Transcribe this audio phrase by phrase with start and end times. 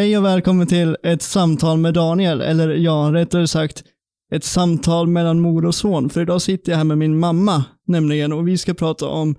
[0.00, 3.84] Hej och välkommen till ett samtal med Daniel, eller ja, rättare sagt
[4.34, 6.10] ett samtal mellan mor och son.
[6.10, 9.34] För idag sitter jag här med min mamma, nämligen, och vi ska prata om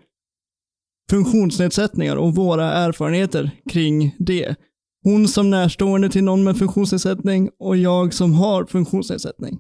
[1.10, 4.56] funktionsnedsättningar och våra erfarenheter kring det.
[5.04, 9.60] Hon som närstående till någon med funktionsnedsättning och jag som har funktionsnedsättning.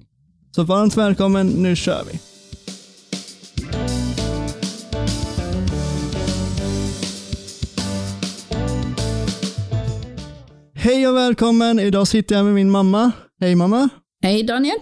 [0.56, 2.30] Så varmt välkommen, nu kör vi.
[10.84, 13.12] Hej och välkommen, idag sitter jag med min mamma.
[13.39, 13.89] Hej mamma.
[14.23, 14.77] Hej Daniel.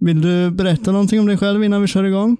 [0.00, 2.36] Vill du berätta någonting om dig själv innan vi kör igång?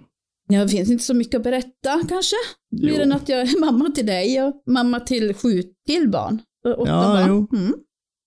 [0.48, 2.36] Ja, det finns inte så mycket att berätta kanske.
[2.70, 2.92] Jo.
[2.92, 6.38] Mer än att jag är mamma till dig och mamma till sju till barn.
[6.78, 7.28] Åtta Ja, barn.
[7.28, 7.58] jo.
[7.58, 7.74] Mm.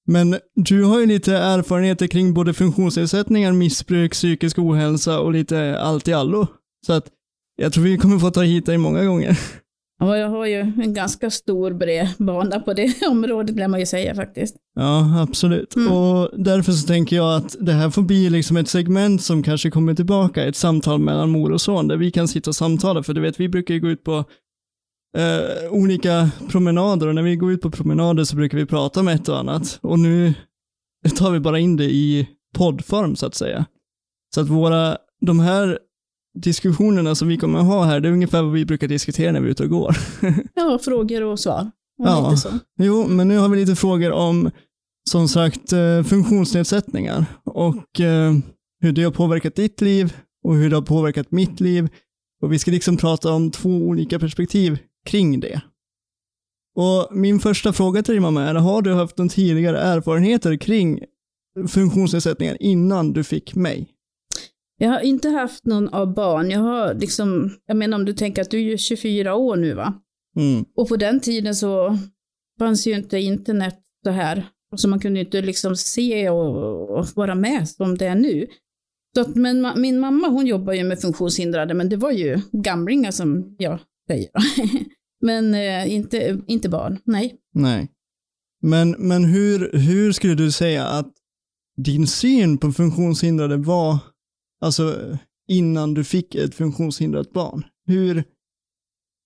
[0.08, 6.08] Men du har ju lite erfarenheter kring både funktionsnedsättningar, missbruk, psykisk ohälsa och lite allt
[6.08, 6.48] i allo.
[6.86, 7.08] Så att
[7.56, 9.40] jag tror vi kommer få ta hit dig många gånger.
[10.00, 13.86] Ja, jag har ju en ganska stor bred bana på det området, lär man ju
[13.86, 14.56] säga faktiskt.
[14.76, 15.76] Ja, absolut.
[15.76, 15.92] Mm.
[15.94, 19.72] Och därför så tänker jag att det här får bli liksom ett segment som kanske
[19.72, 23.14] kommer tillbaka, ett samtal mellan mor och son, där vi kan sitta och samtala, för
[23.14, 24.24] du vet, vi brukar ju gå ut på
[25.18, 29.08] eh, olika promenader och när vi går ut på promenader så brukar vi prata om
[29.08, 29.80] ett och annat.
[29.82, 30.34] Och nu
[31.18, 33.66] tar vi bara in det i poddform så att säga.
[34.36, 35.80] Så att våra, de här
[36.34, 39.40] diskussionerna som vi kommer att ha här, det är ungefär vad vi brukar diskutera när
[39.42, 39.98] vi är ute och går.
[40.56, 41.72] Ja, frågor och svar.
[42.00, 42.30] Och Ja.
[42.30, 42.50] lite så.
[42.80, 44.52] Jo, men nu har vi lite frågor om,
[45.10, 48.34] som sagt, eh, funktionsnedsättningar och eh,
[48.82, 51.90] hur det har påverkat ditt liv och hur det har påverkat mitt liv.
[52.42, 55.62] Och vi ska liksom prata om två olika perspektiv kring det.
[56.76, 61.00] Och min första fråga till dig mamma är, har du haft någon tidigare erfarenheter kring
[61.68, 63.90] funktionsnedsättningar innan du fick mig?
[64.84, 66.52] Jag har inte haft någon av barn.
[66.52, 69.74] Jag har liksom, jag menar om du tänker att du är ju 24 år nu
[69.74, 69.94] va?
[70.36, 70.66] Mm.
[70.76, 71.98] Och på den tiden så
[72.60, 74.46] fanns ju inte internet så här.
[74.76, 78.48] Så man kunde inte liksom se och, och vara med som det är nu.
[79.16, 83.12] Så att, men min mamma hon jobbar ju med funktionshindrade, men det var ju gamlingar
[83.12, 84.30] som jag säger.
[85.22, 87.36] men eh, inte, inte barn, nej.
[87.54, 87.88] Nej.
[88.62, 91.14] Men, men hur, hur skulle du säga att
[91.78, 93.98] din syn på funktionshindrade var,
[94.64, 97.64] alltså innan du fick ett funktionshindrat barn?
[97.86, 98.24] Hur,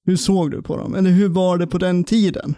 [0.06, 0.96] hur såg du på dem?
[0.96, 2.56] Eller hur var det på den tiden?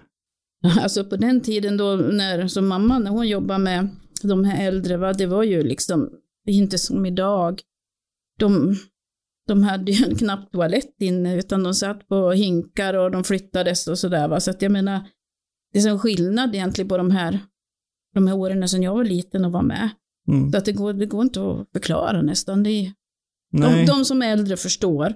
[0.81, 3.89] Alltså på den tiden då, när, som mamma, när hon jobbade med
[4.23, 6.09] de här äldre, va, det var ju liksom
[6.47, 7.61] inte som idag.
[8.39, 8.75] De,
[9.47, 13.99] de hade ju knappt toalett inne, utan de satt på hinkar och de flyttades och
[13.99, 14.27] sådär.
[14.27, 14.39] Va?
[14.39, 15.09] Så att jag menar,
[15.73, 17.39] det är en skillnad egentligen på de här,
[18.13, 19.89] de här åren sedan jag var liten och var med.
[20.29, 20.51] Mm.
[20.51, 22.63] Så att det går, det går inte att förklara nästan.
[22.63, 22.93] Det är,
[23.51, 25.13] de, de som är äldre förstår.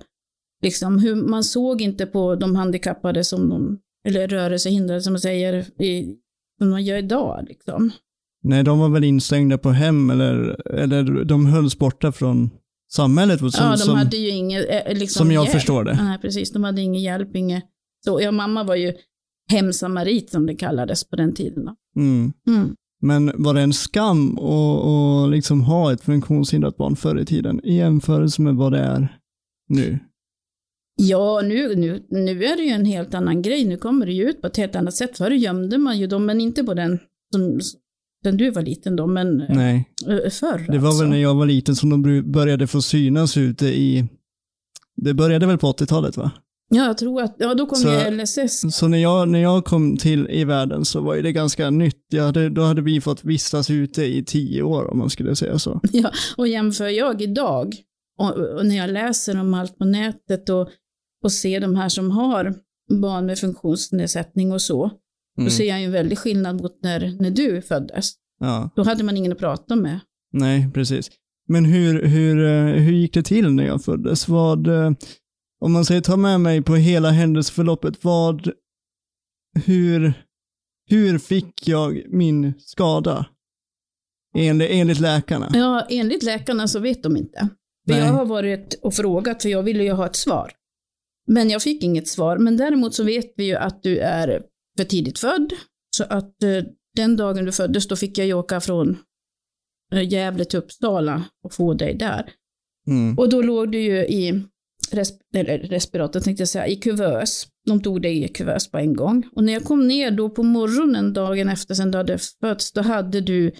[0.61, 5.81] Liksom, hur, man såg inte på de handikappade som de, eller rörelsehindrade som man säger,
[5.81, 6.15] i,
[6.59, 7.45] som man gör idag.
[7.47, 7.91] Liksom.
[8.43, 12.49] Nej, de var väl instängda på hem eller, eller de hölls borta från
[12.91, 15.53] samhället som, ja, de hade ju inget, eh, liksom, som jag hjälp.
[15.53, 16.03] förstår det.
[16.03, 16.51] Nej, precis.
[16.51, 17.63] De hade ingen hjälp, inget.
[18.05, 18.93] Så, ja, mamma var ju
[19.51, 21.65] hemsamarit som det kallades på den tiden.
[21.65, 21.75] Då.
[22.01, 22.33] Mm.
[22.47, 22.75] Mm.
[23.03, 27.61] Men var det en skam att, att liksom ha ett funktionshindrat barn förr i tiden
[27.63, 29.17] i jämförelse med vad det är
[29.69, 29.99] nu?
[30.95, 33.65] Ja, nu, nu, nu är det ju en helt annan grej.
[33.65, 35.17] Nu kommer det ju ut på ett helt annat sätt.
[35.17, 36.99] Förr gömde man ju dem, men inte på den
[37.33, 37.59] som
[38.23, 39.89] den du var liten då, men eh, Nej.
[40.31, 41.03] förr Det var alltså.
[41.03, 44.07] väl när jag var liten som de började få synas ute i,
[44.95, 46.31] det började väl på 80-talet va?
[46.75, 48.75] Ja, jag tror att, ja då kom Så- ju LSS.
[48.75, 52.01] Så när jag, när jag kom till i världen så var ju det ganska nytt.
[52.09, 55.59] Jag hade, då hade vi fått vistas ute i tio år om man skulle säga
[55.59, 55.81] så.
[55.91, 57.75] Ja, och jämför jag idag,
[58.19, 60.69] och, och när jag läser om allt på nätet och,
[61.23, 62.55] och ser de här som har
[63.01, 64.91] barn med funktionsnedsättning och så,
[65.37, 65.45] Mm.
[65.45, 68.11] då ser jag ju en väldig skillnad mot när, när du föddes.
[68.39, 69.99] Ja, Då hade man ingen att prata med.
[70.33, 71.11] nej precis.
[71.47, 74.27] Men hur, hur, eh, hur gick det till när jag föddes?
[74.27, 74.91] Vad, eh,
[75.63, 78.51] om man säger ta med mig på hela händelseförloppet, vad,
[79.65, 80.13] hur,
[80.89, 83.25] hur fick jag min skada?
[84.35, 85.49] Enligt, enligt läkarna?
[85.53, 87.49] Ja, enligt läkarna så vet de inte.
[87.87, 87.99] För Nej.
[87.99, 90.51] jag har varit och frågat, för jag ville ju ha ett svar.
[91.27, 92.37] Men jag fick inget svar.
[92.37, 94.43] Men däremot så vet vi ju att du är
[94.77, 95.53] för tidigt född.
[95.97, 96.63] Så att eh,
[96.95, 98.97] den dagen du föddes, då fick jag ju åka från
[99.93, 102.29] eh, Gävle till Uppsala och få dig där.
[102.87, 103.17] Mm.
[103.17, 104.43] Och då låg du ju i
[104.93, 107.47] resp eller respirator, tänkte jag säga, i kuvös.
[107.65, 109.23] De tog dig i kuvös på en gång.
[109.35, 112.81] Och när jag kom ner då på morgonen dagen efter sen du hade fötts, då
[112.81, 113.51] hade du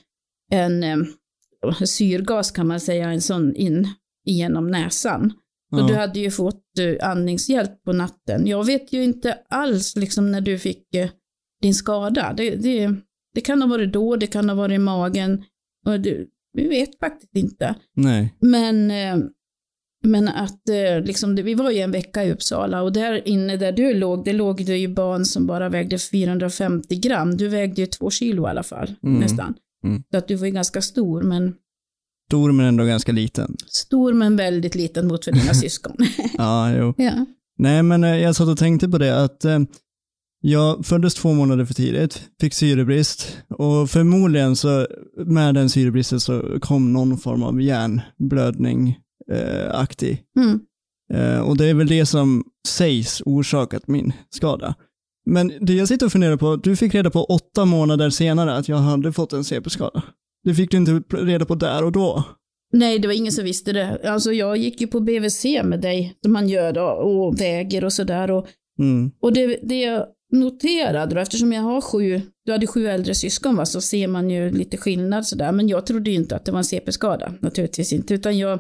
[0.52, 0.98] en eh,
[1.86, 3.88] syrgas kan man säga, en sån in
[4.26, 5.34] genom näsan.
[5.76, 5.88] Så Ja.
[5.88, 8.48] du hade ju fått eh, andningshjälp på natten.
[8.48, 11.10] Jag vet ju inte alls liksom när du fick eh,
[11.62, 12.34] din skada.
[12.38, 12.96] Det, det,
[13.36, 15.44] Det kan ha varit då, det kan ha varit i magen.
[15.86, 17.76] Och det, vi vet faktiskt inte.
[17.96, 18.34] Nej.
[18.40, 19.18] Men, eh,
[20.04, 23.72] men att eh, liksom, vi var ju en vecka i Uppsala och där inne där
[23.72, 27.38] du låg, det låg det ju barn som bara vägde 450 gram.
[27.38, 29.20] Du vägde ju två kilo i alla fall, Mm.
[29.20, 29.54] nästan.
[29.86, 30.04] Mm.
[30.12, 31.54] Så att du var ju ganska stor, men
[32.30, 33.56] Stor men ändå ganska liten.
[33.68, 35.96] stor men väldigt liten mot för dina syskon.
[36.38, 36.94] Ja, jo.
[36.98, 37.26] ja.
[37.58, 39.60] Nej, men eh, jag satt och tänkte på det att eh,
[40.42, 44.88] jag föddes två månader för tidigt, fick syrebrist och förmodligen så
[45.26, 48.98] med den syrebristen så kom någon form av hjärnblödning
[49.72, 50.22] aktig.
[50.40, 50.60] Mm.
[51.14, 54.76] Eh, och det är väl det som sägs orsakat min skada.
[55.26, 58.70] Men det jag sitter och funderar på, du fick reda på åtta månader senare att
[58.70, 60.04] jag hade fått en CP-skada.
[60.44, 62.24] Det fick du inte reda på där och då.
[62.74, 64.02] Nej, det var ingen som visste det.
[64.10, 67.94] Alltså jag gick ju på BVC med dig, som man gör då, och väger och
[67.94, 68.32] sådär.
[68.32, 68.48] Och,
[68.80, 69.12] Mm.
[69.22, 73.56] och det, det jag noterade då, eftersom jag har sju, du hade sju äldre syskon
[73.56, 75.52] va, så ser man ju lite skillnad sådär.
[75.52, 78.14] Men jag trodde ju inte att det var en CP-skada, naturligtvis inte.
[78.14, 78.60] Utan jag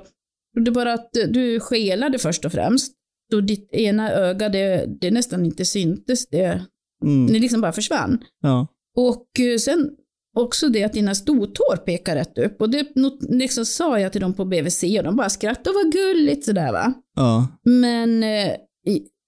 [0.53, 2.93] trodde bara att du skelade först och främst.
[3.31, 6.27] Då ditt ena öga, det, det nästan inte syntes.
[6.29, 6.65] Det,
[7.03, 7.33] Mm.
[7.33, 8.23] det liksom bara försvann.
[8.41, 8.67] Ja.
[8.95, 9.89] Och eh, sen
[10.35, 12.61] också det att dina stortår pekar rätt upp.
[12.61, 12.87] Och det
[13.29, 16.71] liksom sa jag till dem på BVC och de bara skrattade och var gulligt sådär
[16.71, 16.93] va.
[17.15, 17.47] Ja.
[17.63, 18.51] Men eh,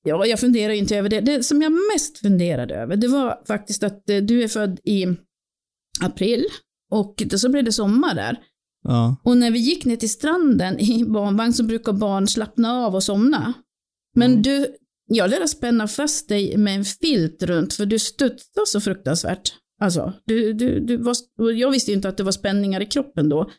[0.03, 1.19] ja, jag funderar ju inte över det.
[1.21, 5.05] Det som jag mest funderade över, det var faktiskt att eh, du är född i
[6.01, 6.45] april
[6.91, 8.37] och då så blev det sommar där.
[8.87, 9.15] Ja.
[9.23, 13.03] Och när vi gick ner till stranden i barnvagn så brukar barn slappna av och
[13.03, 13.53] somna.
[14.15, 14.41] Men Mm.
[14.41, 14.67] du,
[15.07, 19.53] jag lärde spänna fast dig med en filt runt för du studsade så fruktansvärt.
[19.81, 21.15] Alltså, du, du, du var,
[21.51, 23.49] jag visste ju inte att det var spänningar i kroppen då.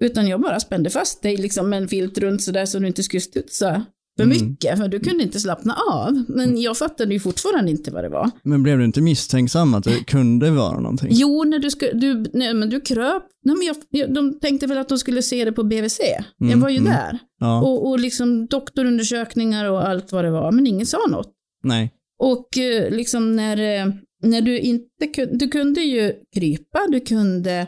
[0.00, 3.02] Utan jag bara spände fast dig liksom med en filt runt sådär så du inte
[3.02, 3.84] skulle studsa
[4.16, 4.36] för Mm.
[4.50, 4.78] mycket.
[4.78, 6.24] För du kunde inte slappna av.
[6.28, 8.30] Men jag fattade ju fortfarande inte vad det var.
[8.42, 11.08] Men blev du inte misstänksam att det kunde vara någonting?
[11.10, 13.22] Jo, när du, sku, du, nej, men du kröp.
[13.44, 15.98] Nej, men jag, jag, de tänkte väl att de skulle se det på BVC.
[16.38, 16.92] jag Mm, var ju mm.
[16.92, 17.18] där.
[17.40, 17.62] Ja.
[17.62, 21.32] Och, och liksom doktorundersökningar och allt vad det var, men ingen sa något.
[21.62, 21.92] Nej.
[22.18, 23.92] Och eh, liksom när, eh,
[24.22, 27.66] när du inte kunde, du kunde ju krypa, du kunde,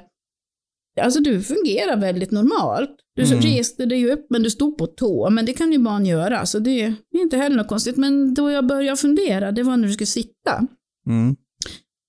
[0.98, 2.90] alltså du fungerar väldigt normalt.
[3.16, 3.40] Du Mm.
[3.40, 6.46] reste dig ju upp men du stod på tå, men det kan ju barn göra,
[6.46, 7.96] så det, det är inte heller något konstigt.
[7.96, 10.66] Men då jag började fundera, det var när du skulle sitta.
[11.06, 11.36] Mm.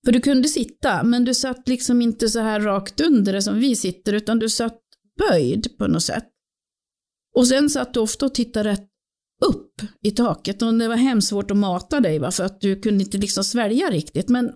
[0.04, 3.58] För du kunde sitta, men du satt liksom inte så här rakt under det som
[3.58, 4.78] vi sitter, utan du satt
[5.18, 6.24] böjd på något sätt.
[7.36, 8.86] Och sen satt du ofta och tittade rätt
[9.44, 9.72] upp
[10.02, 13.04] i taket och det var hemskt svårt att mata dig va, för att du kunde
[13.04, 14.28] inte liksom svälja riktigt.
[14.28, 14.52] Men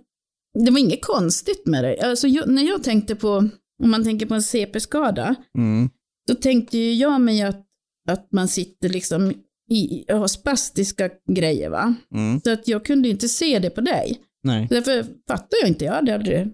[0.64, 2.00] det var inget konstigt med dig.
[2.00, 3.48] Alltså, jag, när jag tänkte på,
[3.82, 5.90] om man tänker på en CP-skada, Mm.
[6.28, 7.66] då tänkte ju jag mig att,
[8.08, 9.32] att man sitter liksom
[9.70, 11.94] i, har spastiska grejer va.
[12.14, 12.40] Mm.
[12.40, 14.20] Så att jag kunde inte se det på dig.
[14.42, 14.66] Nej.
[14.70, 16.48] Därför fattar jag inte, jag hade aldrig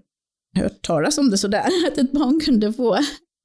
[0.57, 2.97] hört talas om det sådär, att ett barn kunde få,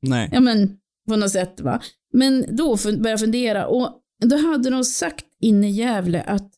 [0.07, 0.29] Nej.
[0.33, 0.77] ja men
[1.09, 1.83] på något sätt va.
[2.13, 6.51] Men då började jag fundera och då hade de sagt inne i Gävle att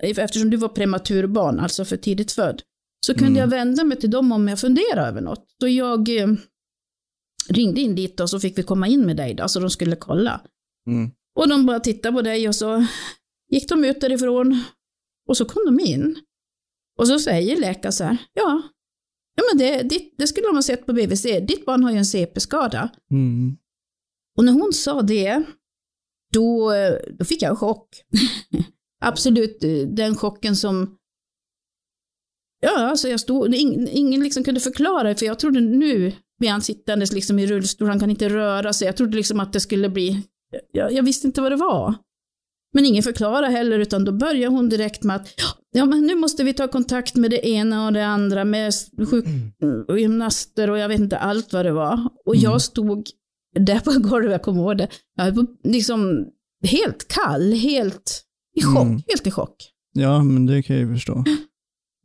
[0.00, 2.62] eftersom du var prematurbarn, alltså för tidigt född,
[3.06, 3.36] så kunde Mm.
[3.40, 5.46] jag vända mig till dem om jag funderade över något.
[5.60, 6.28] Så jag eh,
[7.48, 9.96] ringde in dit och så fick vi komma in med dig då, så de skulle
[9.96, 10.40] kolla.
[10.86, 11.10] Mm.
[11.36, 12.86] Och de bara tittade på dig och så
[13.50, 14.62] gick de ut därifrån
[15.28, 16.16] och så kom de in.
[16.98, 18.62] Och så säger läkaren så här, ja,
[19.36, 21.98] ja men det, det, det skulle de ha sett på BVC, ditt barn har ju
[21.98, 22.90] en CP-skada.
[23.10, 23.56] Mm.
[24.38, 25.42] Och när hon sa det,
[26.32, 26.72] då,
[27.18, 27.88] då fick jag en chock.
[29.00, 30.96] Absolut eh, den chocken som,
[32.66, 36.62] ja alltså jag stod, ingen, ingen liksom kunde förklara för jag trodde nu blir han
[36.62, 38.86] sittandes liksom i rullstol, han kan inte röra sig.
[38.86, 40.22] Jag trodde liksom att det skulle bli,
[40.72, 41.94] jag, jag visste inte vad det var.
[42.74, 45.28] Men ingen förklarade heller, utan då började hon direkt med att
[45.72, 48.72] ja, men nu måste vi ta kontakt med det ena och det andra, med
[49.88, 52.08] sjukgymnaster och jag vet inte allt vad det var.
[52.26, 52.44] Och Mm.
[52.44, 53.06] jag stod
[53.58, 56.26] där på golvet, jag kommer ihåg det, jag var liksom
[56.68, 58.22] helt kall, helt
[58.56, 59.02] i chock, Mm.
[59.08, 59.56] helt i chock.
[59.92, 61.24] Ja, men det kan jag ju förstå.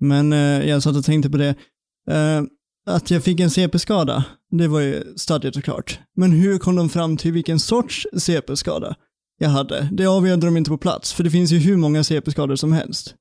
[0.02, 0.40] Men eh,
[0.70, 1.56] jag satt och tänkte på det.
[2.10, 2.42] Eh,
[2.86, 6.00] att jag fick en CP-skada, det var ju stadigt och klart.
[6.16, 8.96] Men hur kom de fram till vilken sorts CP-skada
[9.38, 9.90] jag hade?
[9.92, 13.16] Det avgörde de inte på plats, för det finns ju hur många CP-skador som helst.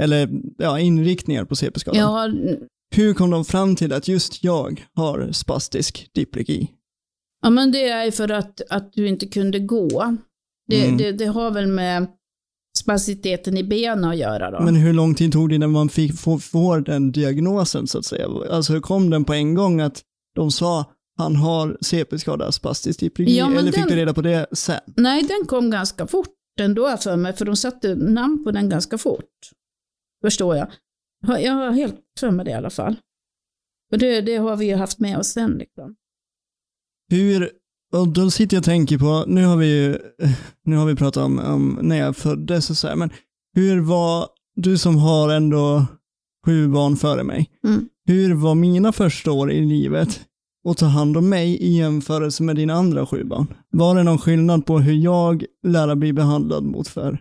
[0.00, 2.00] Eller ja, inriktningar på CP-skadan.
[2.00, 2.28] Ja,
[2.94, 6.70] Hur kom de fram till att just jag har spastisk diplegi?
[7.42, 10.16] ja men det är för att, att du inte kunde gå.
[10.68, 10.96] Det, Mm.
[10.98, 12.06] det, det har väl med
[12.78, 14.60] spaciteten i benen att göra då.
[14.64, 18.04] Men hur lång tid tog det innan man fick få, får den diagnosen så att
[18.04, 18.28] säga?
[18.50, 20.02] Alltså kom den på en gång att
[20.34, 20.84] de sa
[21.18, 24.80] han har CP-skada, spastisk diplegi, Ja, eller fick den- du reda på det sen?
[24.96, 26.28] Nej, den kom ganska fort
[26.60, 29.30] ändå för mig, för de satte namn på den ganska fort.
[30.24, 30.66] Förstår jag.
[31.42, 32.96] Jag har helt för mig det i alla fall.
[33.92, 35.50] Och det, det har vi ju haft med oss sen.
[35.50, 35.94] Liksom.
[37.10, 37.50] Hur,
[37.92, 39.98] och då sitter jag och tänker på, nu har vi ju,
[40.64, 43.10] nu har vi pratat om, om när jag föddes och så här, men
[43.54, 45.86] hur var, du som har ändå
[46.46, 47.88] sju barn före mig, Mm.
[48.06, 50.20] hur var mina första år i livet
[50.68, 53.46] att ta hand om mig i jämförelse med dina andra sju barn?
[53.70, 57.18] Var det någon skillnad på hur jag lär att bli behandlad mot för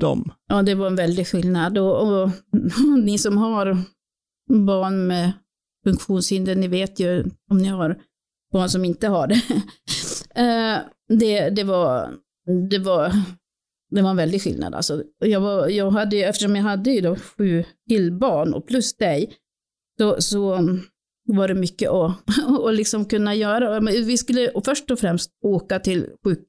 [0.00, 0.32] dem?
[0.48, 1.78] Ja, det var en väldig skillnad.
[1.78, 2.30] Och, och
[3.04, 3.76] ni som har
[4.66, 5.32] barn med
[5.84, 7.98] funktionshinder, ni vet ju om ni har
[8.52, 9.42] barn som inte har det.
[10.38, 10.78] Eh,
[11.08, 12.14] det, det, var,
[12.70, 13.12] det, var,
[13.90, 14.74] det var en väldig skillnad.
[14.74, 19.32] Alltså, jag var, jag hade, eftersom jag hade ju då sju killbarn och plus dig,
[19.98, 20.80] så, så mm,
[21.26, 22.12] var det mycket att,
[22.66, 23.80] att liksom kunna göra.
[23.80, 26.48] Men Vi skulle först och främst åka till sjuk,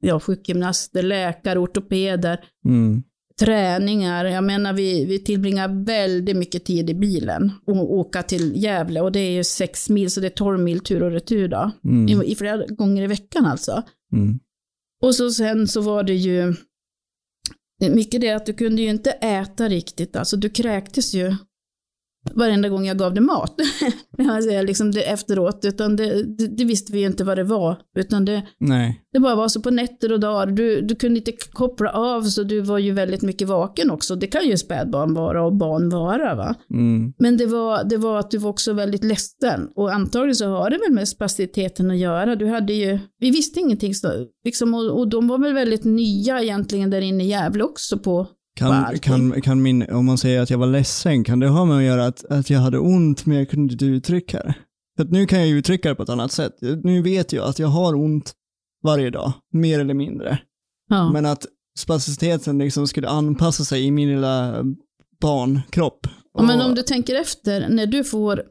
[0.00, 3.02] ja, sjukgymnaster, läkare, ortopeder, Mm
[3.40, 4.24] träningar.
[4.24, 9.12] Jag menar vi, vi tillbringar väldigt mycket tid i bilen och åka till Gävle och
[9.12, 11.70] det är ju sex mil så det är 12 mil tur och retur då.
[11.84, 12.22] Mm.
[12.22, 13.82] I, I flera gånger i veckan alltså.
[14.12, 14.38] Mm.
[15.02, 16.54] Och så sen så var det ju
[17.90, 21.36] mycket det att du kunde ju inte äta riktigt, alltså du kräktes ju
[22.32, 23.54] varenda gång jag gav dig mat.
[24.30, 27.76] alltså, liksom det efteråt, utan det, det, det visste vi ju inte vad det var,
[27.98, 29.00] utan det, Nej.
[29.12, 30.46] det bara var så på nätter och dagar.
[30.46, 34.16] Du, du kunde inte koppla av så du var ju väldigt mycket vaken också.
[34.16, 36.34] Det kan ju spädbarn vara och barn vara.
[36.34, 36.54] Va?
[36.70, 37.12] Mm.
[37.18, 39.68] Men det var, det var att du var också väldigt ledsen.
[39.74, 42.36] Och antagligen så har det väl med spaciteten att göra.
[42.36, 43.94] Du hade ju, vi visste ingenting.
[43.94, 44.08] Så,
[44.44, 48.26] liksom, och, och de var väl väldigt nya egentligen där inne i Gävle också på
[48.56, 51.76] Kan, kan, kan min, om man säger att jag var ledsen, kan det ha med
[51.76, 54.54] att göra att, att jag hade ont men jag kunde inte uttrycka det?
[54.96, 56.56] För nu kan jag uttrycka det på ett annat sätt.
[56.82, 58.32] Nu vet jag att jag har ont
[58.84, 60.38] varje dag, mer eller mindre.
[60.90, 61.12] ja.
[61.12, 61.46] Men att
[61.78, 64.64] spasticiteten liksom skulle anpassa sig i min lilla
[65.20, 66.06] barnkropp.
[66.38, 68.42] Ja, men om du tänker efter, när du får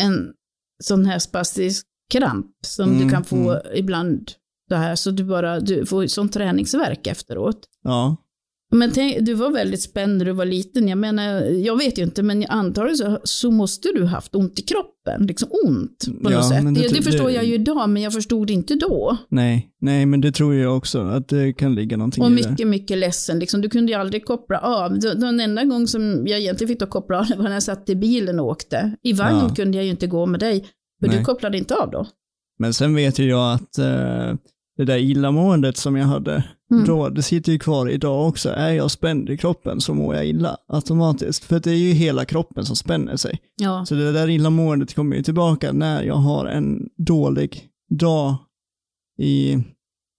[0.00, 0.32] en
[0.82, 3.62] sån här spastisk kramp som Mm, du kan få mm.
[3.74, 4.32] ibland,
[4.68, 7.58] så här, så du bara du får sån träningsverk efteråt.
[7.82, 8.16] Ja,
[8.74, 10.88] Men tänk, du var väldigt spänd när du var liten.
[10.88, 14.62] Jag menar, jag vet ju inte, men antagligen så, så måste du haft ont i
[14.62, 15.26] kroppen.
[15.26, 16.64] Liksom ont på Ja, något sätt.
[16.64, 19.16] men Det, det- det, förstår jag ju idag, men jag förstod det inte då.
[19.28, 22.50] nej, nej, men det tror jag också, att det kan ligga någonting Och i det.
[22.50, 23.38] mycket, mycket ledsen.
[23.38, 24.98] Liksom, du kunde ju aldrig koppla av.
[24.98, 27.96] Den enda gång som jag egentligen fick att koppla av var när jag satt i
[27.96, 28.96] bilen och åkte.
[29.02, 29.54] I vagn Ja.
[29.54, 30.60] kunde jag ju inte gå med dig,
[31.00, 31.18] för Nej.
[31.18, 32.06] du kopplade inte av då.
[32.58, 34.34] Men sen vet ju jag att eh,
[34.76, 36.84] det där illamåendet som jag hade Mm.
[36.84, 38.48] då, det sitter ju kvar idag också.
[38.50, 41.44] Är jag spänd i kroppen så mår jag illa automatiskt.
[41.44, 43.40] För det är ju hela kroppen som spänner sig.
[43.56, 43.84] Ja.
[43.86, 48.34] Så det där illamåendet kommer ju tillbaka när jag har en dålig dag
[49.18, 49.58] i,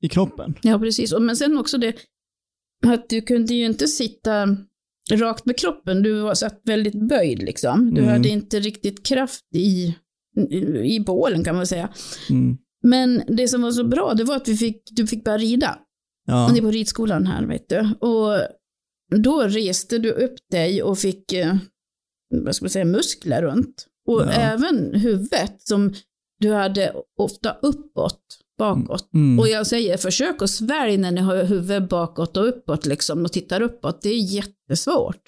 [0.01, 0.53] i kroppen.
[0.62, 1.13] ja, precis.
[1.19, 1.93] Men sen också det
[2.88, 4.57] att du kunde ju inte sitta
[5.12, 6.03] rakt med kroppen.
[6.03, 7.93] Du var satt väldigt böjd liksom.
[7.93, 8.13] Du Mm.
[8.13, 9.95] hade inte riktigt kraft i,
[10.83, 11.89] i bålen kan man säga.
[12.29, 12.57] Mm.
[12.83, 15.79] Men det som var så bra, det var att vi fick, du fick börja rida.
[16.25, 16.49] Ja.
[16.53, 17.79] Det är på ridskolan här, vet du.
[17.99, 18.47] Och
[19.21, 21.55] då reste du upp dig och fick, eh,
[22.43, 23.87] vad ska man säga, muskler runt.
[24.07, 24.31] Och Ja.
[24.31, 25.93] även huvudet som
[26.39, 28.21] du hade ofta uppåt,
[28.57, 29.13] bakåt.
[29.13, 29.39] Mm.
[29.39, 33.31] Och jag säger, försök att svälja när ni har huvudet bakåt och uppåt liksom och
[33.31, 34.01] tittar uppåt.
[34.01, 35.21] Det är jättesvårt.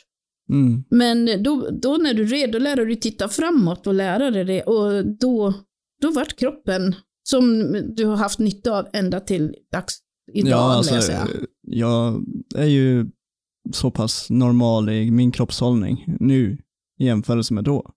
[0.49, 0.83] Mm.
[0.89, 4.63] Men då, då när du red, då lärde du titta framåt och lära dig det.
[4.63, 5.53] Och då,
[6.01, 6.95] då vart kroppen
[7.29, 9.97] som du har haft nytta av ända till dags
[10.33, 11.27] idag, ja, alltså, jag säga.
[11.61, 13.05] jag är ju
[13.73, 16.57] så pass normal i min kroppshållning nu
[16.99, 17.91] i jämförelse med då.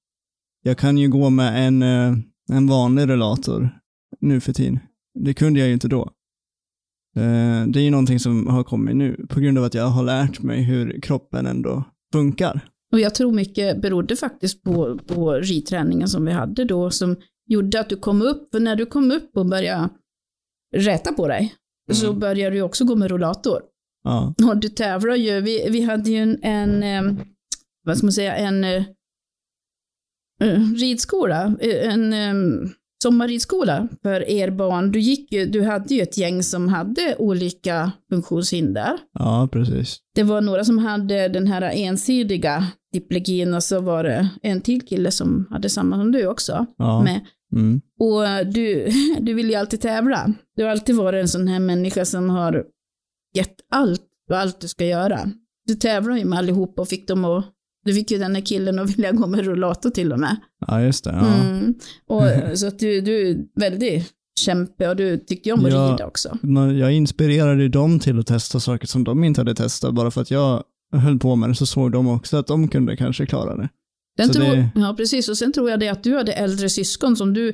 [0.62, 2.18] Jag kan ju gå med en, eh,
[2.52, 3.70] en vanlig rullator
[4.20, 4.78] nu för tiden.
[5.14, 6.02] Det kunde jag ju inte då.
[7.16, 10.02] Eh, Det är ju någonting som har kommit nu på grund av att jag har
[10.02, 12.68] lärt mig hur kroppen ändå funkar.
[12.92, 17.16] Och jag tror mycket berodde faktiskt på, på ridträningen som vi hade då, som
[17.48, 19.88] gjorde att du kom upp, för när du kom upp och började
[20.76, 21.54] räta på dig,
[21.92, 22.18] så Mm.
[22.20, 23.62] började du också gå med rullator.
[24.04, 27.20] Ja, Och du tävlar ju, vi, vi hade ju en, en
[27.84, 28.82] vad ska man säga, en eh,
[30.76, 32.68] ridskola, eh, en eh,
[33.02, 34.92] sommarridskola för er barn.
[34.92, 38.98] Du, gick ju, du hade ju ett gäng som hade olika funktionshinder.
[39.18, 39.98] ja precis.
[40.14, 44.86] Det var några som hade den här ensidiga diplegin och så var det en till
[44.86, 46.66] kille som hade samma som du också.
[46.78, 47.02] Ja.
[47.02, 47.20] Med.
[47.52, 47.80] Mm.
[48.00, 48.88] Och du,
[49.20, 50.32] du vill ju alltid tävla.
[50.56, 52.64] Du har alltid varit en sån här människa som har
[53.34, 55.30] gett allt och allt du ska göra.
[55.66, 57.44] Du tävlar ju med allihopa och fick dem att
[57.84, 60.36] du fick ju den här killen att vilja gå med rullator till och med.
[60.66, 61.10] ja, just det.
[61.10, 61.34] Ja.
[61.34, 61.74] Mm.
[62.06, 62.22] Och,
[62.58, 65.92] så att du, du är väldigt kämpe och du tyckte ju om att Ja.
[65.92, 66.38] rida också.
[66.78, 70.20] Jag inspirerade ju dem till att testa saker som de inte hade testat bara för
[70.20, 70.62] att jag
[70.92, 73.68] höll på med det så såg de också att de kunde kanske klara det.
[74.20, 75.28] Sen tror, det- Ja, precis.
[75.28, 77.52] Och sen tror jag det att du hade äldre syskon som du,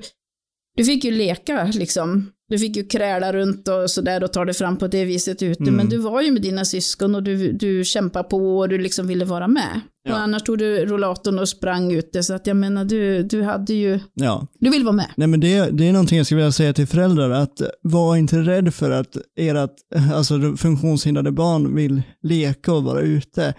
[0.77, 2.31] du fick ju leka liksom.
[2.49, 5.63] Du fick ju kräla runt och sådär och ta dig fram på det viset ute.
[5.63, 5.75] Mm.
[5.75, 9.07] Men du var ju med dina syskon och du, du kämpade på och du liksom
[9.07, 9.81] ville vara med.
[10.09, 10.13] Ja.
[10.15, 12.23] Och annars tog du rollatorn och sprang ute.
[12.23, 14.47] Så att jag menar, du, du hade ju, Ja.
[14.61, 15.11] du vill vara med.
[15.17, 18.37] Nej men det, det är någonting jag skulle vilja säga till föräldrar, att var inte
[18.37, 19.71] rädd för att ert,
[20.15, 23.55] alltså funktionshindrade barn vill leka och vara ute.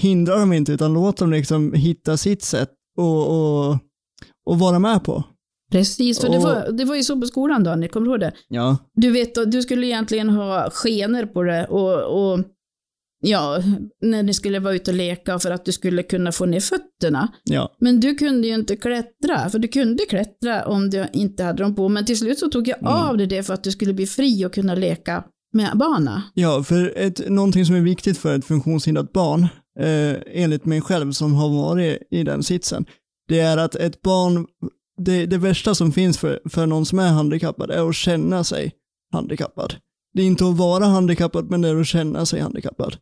[0.00, 3.28] Hindra dem inte, utan låt dem liksom hitta sitt sätt och,
[3.70, 3.78] och,
[4.46, 5.24] och vara med på.
[5.72, 8.20] Precis, för det, Och- var, det var ju så på skolan Daniel, kommer du ihåg
[8.20, 8.32] det?
[8.48, 12.02] Ja, Du vet, du skulle egentligen ha skenor på det och,
[12.32, 12.40] och
[13.22, 13.58] ja,
[14.02, 17.28] när ni skulle vara ute och leka för att du skulle kunna få ner fötterna.
[17.44, 21.62] ja, Men du kunde ju inte klättra, för du kunde klättra om du inte hade
[21.62, 21.88] dem på.
[21.88, 22.92] Men till slut så tog jag Mm.
[22.92, 26.22] av dig det för att du skulle bli fri och kunna leka med barna.
[26.34, 29.46] ja, för ett, någonting som är viktigt för ett funktionshindrat barn,
[29.80, 32.86] eh, enligt mig själv som har varit i den sitsen,
[33.28, 34.46] det är att ett barn,
[34.96, 38.72] det, det värsta som finns för, för någon som är handikappad är att känna sig
[39.12, 39.74] handikappad.
[40.14, 42.96] Det är inte att vara handikappad, men det är att känna sig handikappad.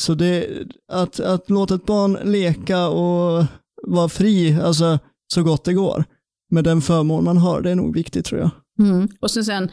[0.00, 0.46] Så det,
[0.88, 3.44] att, att låta ett barn leka och
[3.82, 4.98] vara fri, alltså
[5.34, 6.04] så gott det går,
[6.50, 8.50] med den förmån man har, det är nog viktigt tror jag.
[8.78, 9.08] Mm.
[9.20, 9.70] Och sen, sen,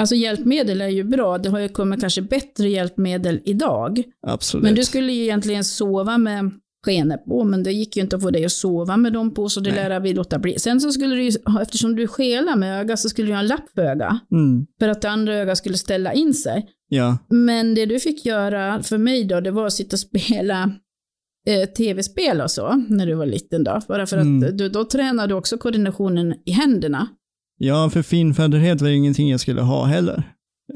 [0.00, 4.02] alltså hjälpmedel är ju bra, det har ju kommit kanske bättre hjälpmedel idag.
[4.26, 4.64] Absolut.
[4.64, 6.50] Men du skulle ju egentligen sova med
[6.84, 9.48] skenor på, men det gick ju inte att få dig att sova med dem på,
[9.48, 10.58] så det lär vi låta bli.
[10.58, 11.32] Sen så skulle du ju,
[11.62, 14.88] eftersom du skelar med ögat, så skulle du ha en lapp för ögat, mm, för
[14.88, 16.66] att det andra ögat skulle ställa in sig.
[16.88, 20.70] ja, Men det du fick göra för mig då, det var att sitta och spela
[21.48, 23.80] eh, tv-spel och så, när du var liten då.
[23.88, 24.56] Bara för att Mm.
[24.56, 27.08] du, då tränade du också koordinationen i händerna.
[27.58, 30.22] Ja, för finfärdighet var ju ingenting jag skulle ha heller.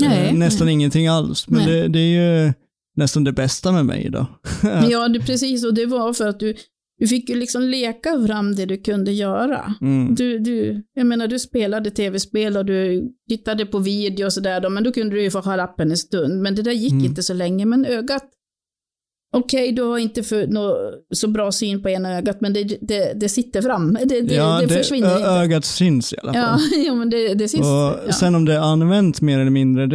[0.00, 0.74] Nej, Eh, nästan nej.
[0.74, 1.72] ingenting alls, men Nej.
[1.82, 2.52] det, det är ju
[2.96, 4.26] nästan det bästa med mig då.
[4.90, 6.54] Ja, det, precis, och det var för att du,
[6.98, 9.74] du fick ju liksom leka fram det du kunde göra.
[9.80, 10.14] Mm.
[10.14, 14.84] Du, du, jag menar, du spelade tv-spel och du tittade på video och sådär, men
[14.84, 16.42] då kunde du ju få ha lappen en stund.
[16.42, 17.04] Men det där gick Mm.
[17.04, 17.64] inte så länge.
[17.64, 18.24] Men ögat,
[19.36, 20.76] okej, du har inte för, nå,
[21.14, 23.98] så bra syn på ena ögat, men det, det, det sitter fram.
[24.04, 25.28] Det, det, ja, det, försvinner inte.
[25.28, 26.60] ögat syns i alla fall.
[26.72, 27.66] Ja, ja, men det, det syns.
[27.66, 28.12] Och ja.
[28.12, 29.86] sen om det är använt mer eller mindre,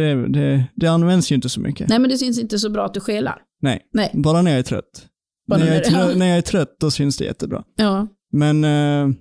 [0.74, 1.88] det, används ju inte så mycket.
[1.88, 3.38] Nej, men det syns inte så bra att du skelar.
[3.62, 4.10] Nej, Nej.
[4.14, 5.06] bara när jag är trött.
[5.48, 7.62] Bara när, jag är trött när jag är trött, då syns det jättebra.
[7.76, 9.16] Ja, Men eh,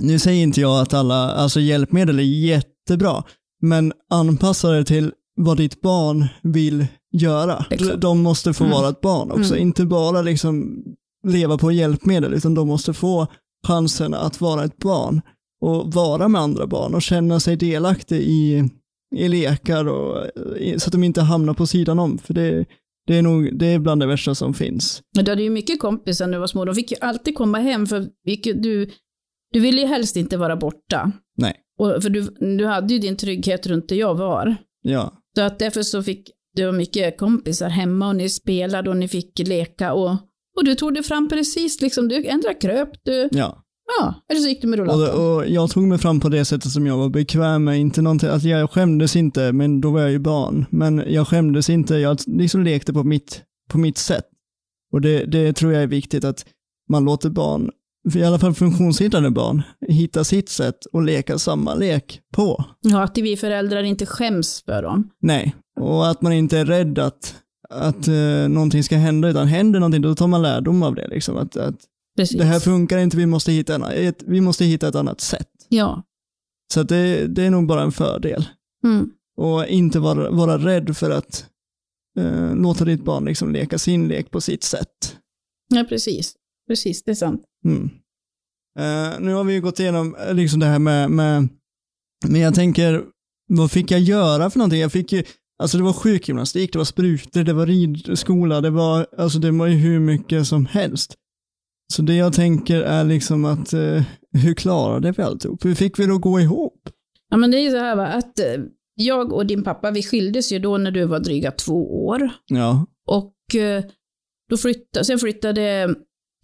[0.00, 3.24] nu säger inte jag att alla, alltså hjälpmedel är jättebra,
[3.62, 7.64] men anpassa det till vad ditt barn vill göra.
[7.70, 8.00] Exakt.
[8.00, 8.76] De måste få Mm.
[8.76, 9.62] vara ett barn också, Mm.
[9.68, 10.82] inte bara liksom
[11.26, 13.26] leva på hjälpmedel, utan de måste få
[13.66, 15.20] chansen att vara ett barn
[15.60, 18.68] och vara med andra barn och känna sig delaktig i,
[19.16, 20.26] i lekar och,
[20.78, 22.18] så att de inte hamnar på sidan om.
[22.18, 22.64] För det,
[23.06, 25.02] det är nog det är bland det värsta som finns.
[25.16, 26.64] men du hade ju mycket kompisar när du var små.
[26.64, 28.08] De fick ju alltid komma hem, för
[28.54, 28.90] du,
[29.52, 31.12] du ville ju helst inte vara borta.
[31.38, 32.22] Nej, Och, för du,
[32.56, 34.56] du hade ju din trygghet runt där jag var.
[34.82, 35.12] ja.
[35.36, 39.38] Så att därför så fick du mycket kompisar hemma och ni spelade och ni fick
[39.38, 40.10] leka och,
[40.56, 43.62] och du tog det fram precis liksom, du ändra kröp du, ja.
[43.98, 45.36] ja, eller så gick du med Och, rullatorn.
[45.36, 47.80] och jag tog mig fram på det sättet som jag var bekväm med.
[47.80, 50.66] Inte någonting, alltså jag skämdes inte, men då var jag ju barn.
[50.70, 54.24] Men jag skämdes inte, jag liksom lekte på mitt, på mitt sätt.
[54.92, 56.46] Och det, det tror jag är viktigt att
[56.88, 57.70] man låter barn,
[58.14, 62.64] i alla fall funktionshindrade barn, hitta sitt sätt och leka samma lek på.
[62.80, 65.10] Ja, att vi föräldrar inte skäms för dem.
[65.20, 69.80] Nej, och att man inte är rädd att, att uh, någonting ska hända, utan händer
[69.80, 71.08] någonting, då tar man lärdom av det.
[71.08, 71.76] Liksom, att, att
[72.16, 72.38] Precis.
[72.38, 75.48] det här funkar inte, vi måste hitta, en, vi måste hitta ett annat sätt.
[75.68, 76.02] Ja.
[76.74, 78.48] Så det, det är nog bara en fördel.
[78.84, 79.10] Mm.
[79.36, 81.46] Och inte vara, vara rädd för att
[82.18, 85.16] eh, låta ditt barn liksom leka sin lek på sitt sätt.
[85.74, 86.34] ja, precis.
[86.68, 87.42] Precis, det är sant.
[87.64, 87.90] Mm.
[88.78, 91.48] Eh, nu har vi ju gått igenom eh, liksom det här med, med,
[92.26, 93.04] men jag tänker,
[93.48, 94.80] vad fick jag göra för någonting?
[94.80, 95.24] Jag fick ju,
[95.62, 99.66] alltså det var sjukgymnastik, det var sprutor, det var ridskola, det var, alltså det var
[99.66, 101.14] ju hur mycket som helst.
[101.94, 105.64] Så det jag tänker är liksom att, eh, hur klarade vi alltihop?
[105.64, 106.88] Hur fick vi det att gå ihop?
[107.30, 108.46] Ja, men det är ju så här va, att eh,
[108.94, 112.30] jag och din pappa, vi skildes ju då när du var dryga två år.
[112.46, 113.84] Ja, Och eh,
[114.50, 115.94] då flyttade, sen flyttade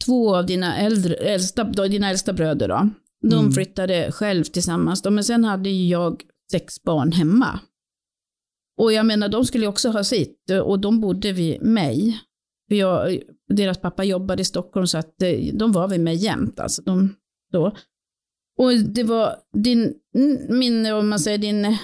[0.05, 2.88] två av dina, äldre, äldsta, då, dina äldsta bröder då.
[3.31, 3.53] De Mm.
[3.53, 5.03] flyttade själv tillsammans.
[5.03, 6.22] Då, men sen hade ju jag
[6.53, 7.61] sex barn hemma.
[8.83, 12.21] Och jag menar, de skulle också ha sitt och de bodde vid mig.
[12.68, 13.18] För jag,
[13.49, 16.61] deras pappa jobbade i Stockholm så att eh, de var vid mig jämt.
[16.61, 17.16] Alltså, de,
[17.53, 17.77] då.
[18.59, 19.95] Och det var din,
[20.49, 21.77] min, om man säger din,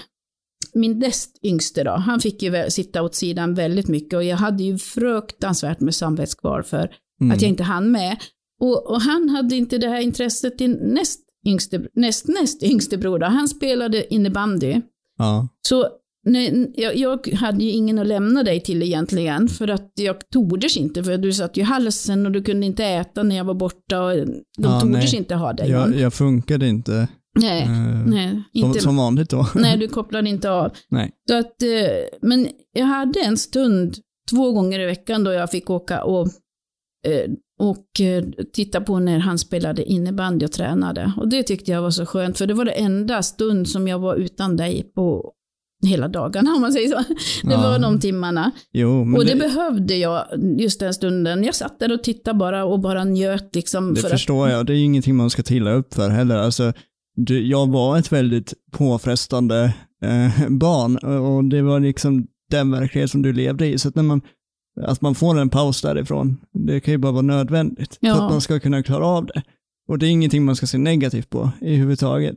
[0.74, 4.62] min näst yngste då, han fick ju sitta åt sidan väldigt mycket och jag hade
[4.62, 7.36] ju fruktansvärt med samvetskval för mm.
[7.36, 8.16] att jag inte hann med.
[8.60, 13.18] Och, och han hade inte det här intresset till näst yngste, näst, näst yngste bror.
[13.18, 13.26] Då.
[13.26, 14.80] Han spelade innebandy.
[15.18, 15.48] Ja.
[15.68, 15.88] Så
[16.26, 20.76] nej, jag, jag hade ju ingen att lämna dig till egentligen, för att jag tordes
[20.76, 23.54] inte, för du satt ju i halsen och du kunde inte äta när jag var
[23.54, 25.16] borta och de Ja, tordes nej.
[25.16, 25.70] inte ha dig.
[25.70, 27.08] Jag, jag funkade inte
[27.40, 29.46] nej, eh, nej, som, inte, som vanligt då.
[29.54, 30.72] nej, du kopplade inte av.
[30.88, 31.10] Nej.
[31.28, 33.94] Så att, eh, men jag hade en stund,
[34.30, 36.26] två gånger i veckan, då jag fick åka och,
[37.06, 37.86] eh, och
[38.52, 41.12] titta på när han spelade innebandy och tränade.
[41.16, 43.98] Och det tyckte jag var så skönt, för det var det enda stund som jag
[43.98, 45.32] var utan dig på
[45.86, 47.14] hela dagarna, om man säger så.
[47.46, 47.60] Det Ja.
[47.62, 48.50] var de timmarna.
[48.72, 50.24] Jo, och det, det, behövde jag
[50.58, 51.44] just den stunden.
[51.44, 53.94] Jag satt där och tittade bara och bara njöt liksom.
[53.94, 54.66] det för förstår jag.
[54.66, 56.36] Det är ingenting man ska trilla upp för heller.
[56.36, 56.72] Alltså,
[57.28, 63.32] jag var ett väldigt påfrestande eh, barn och det var liksom den verklighet som du
[63.32, 63.78] levde i.
[63.78, 64.20] Så att när man,
[64.82, 68.14] att man får en paus därifrån, det kan ju bara vara nödvändigt Ja.
[68.16, 69.42] för att man ska kunna klara av det.
[69.88, 72.36] Och det är ingenting man ska se negativt på i huvudtaget.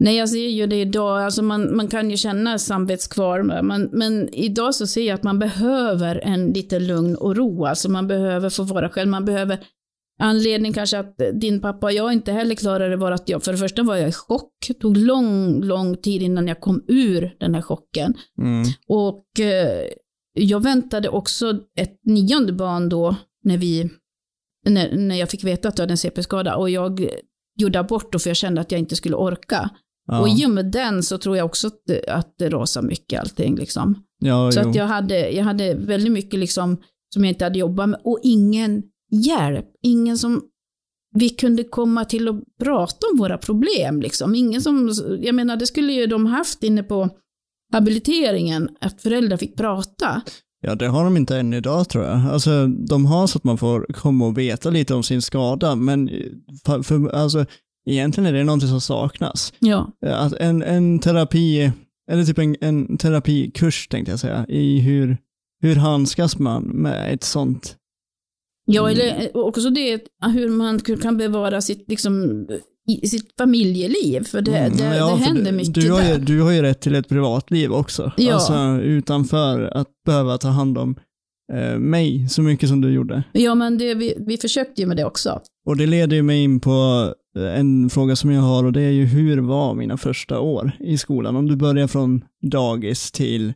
[0.00, 1.22] Nej, jag ser ju det idag.
[1.22, 5.38] Alltså man, man kan ju känna samvetskvar, men, men idag så ser jag att man
[5.38, 7.64] behöver en lite lugn och ro.
[7.64, 9.08] Alltså man behöver få vara själv.
[9.08, 9.58] Man behöver
[10.18, 13.52] anledning kanske att din pappa och jag inte heller klarade det var att jag, för
[13.52, 14.52] det första var jag i chock.
[14.68, 18.14] Det tog lång, lång tid innan jag kom ur den här chocken.
[18.38, 18.64] Mm.
[18.88, 19.88] Och eh,
[20.32, 23.90] jag väntade också ett nionde barn då när vi,
[24.66, 27.08] när, när jag fick veta att jag hade en CP-skada och jag
[27.58, 29.70] gjorde abort då för jag kände att jag inte skulle orka.
[30.08, 30.20] Ja.
[30.20, 33.20] Och i och med den så tror jag också att, det- att det rasar mycket
[33.20, 34.02] allting liksom.
[34.18, 34.68] ja, Så jo.
[34.68, 36.76] att jag hade, jag hade väldigt mycket liksom
[37.14, 40.42] som jag inte hade jobbat med och ingen hjälp, ingen som
[41.14, 44.34] vi kunde komma till och prata om våra problem liksom.
[44.34, 47.08] Ingen som, jag menar det skulle ju de haft inne på
[47.72, 50.22] habiliteringen, att föräldrar fick prata.
[50.60, 52.20] Ja, det har de inte än idag tror jag.
[52.32, 56.08] Alltså, de har så att man får komma och veta lite om sin skada, men
[56.08, 56.14] eh,
[56.66, 57.44] för, för, alltså,
[57.92, 59.52] egentligen är det någonting som saknas.
[59.58, 61.72] Ja, Eh, Att en, en terapi,
[62.10, 65.16] eller typ en, en terapikurs tänkte jag säga, i hur,
[65.62, 67.76] hur handskas man med ett sånt.
[68.66, 70.00] ja eller också det
[70.34, 72.46] hur man kan bevara sitt, liksom,
[73.04, 76.18] sitt familjeliv, för det, Mm, det, ja, det händer du- mycket du har, ju, där.
[76.18, 78.12] du har ju rätt till ett privatliv också.
[78.16, 78.34] Ja.
[78.34, 80.96] Alltså utanför att behöva ta hand om
[81.52, 83.22] eh, mig så mycket som du gjorde.
[83.32, 85.40] Ja, men det, vi, vi försökte ju med det också.
[85.66, 87.08] Och det leder ju mig in på
[87.46, 90.98] en fråga som jag har och det är ju hur var mina första år i
[90.98, 91.36] skolan?
[91.36, 93.52] Om du börjar från dagis till,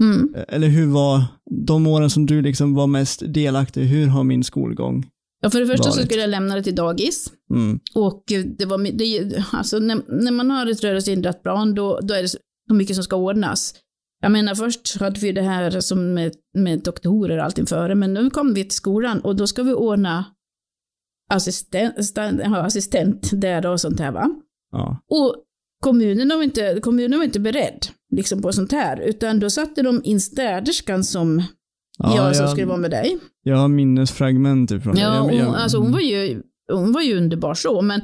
[0.00, 0.34] Mm.
[0.34, 1.24] eh, eller hur var
[1.66, 5.06] de åren som du liksom var mest delaktig, hur har min skolgång?
[5.42, 6.06] Ja, för det första så Varit.
[6.06, 7.32] skulle jag lämna det till dagis.
[7.50, 7.80] Mm.
[7.94, 12.14] Och eh, det var, det, alltså när, när man har ett rörelsehindrat barn, då, då
[12.14, 12.38] är det så
[12.74, 13.74] mycket som ska ordnas.
[14.22, 18.14] Jag menar först hade vi det här som med, med doktorer och allting före, men
[18.14, 20.24] nu kom vi till skolan och då ska vi ordna
[21.30, 24.30] assistent, ha assistent där och sånt här va.
[24.72, 24.98] Ja.
[25.10, 25.36] Och
[25.80, 30.00] kommunen var inte, kommunen var inte beredd liksom på sånt här, utan då satte de
[30.04, 31.42] in städerskan som
[31.98, 33.18] Ja, jag som jag, skulle vara med dig.
[33.42, 35.18] jag har minnesfragment ifrån Ja, det.
[35.18, 38.00] hon, Jag, jag, alltså hon var ju, hon var ju underbar så, men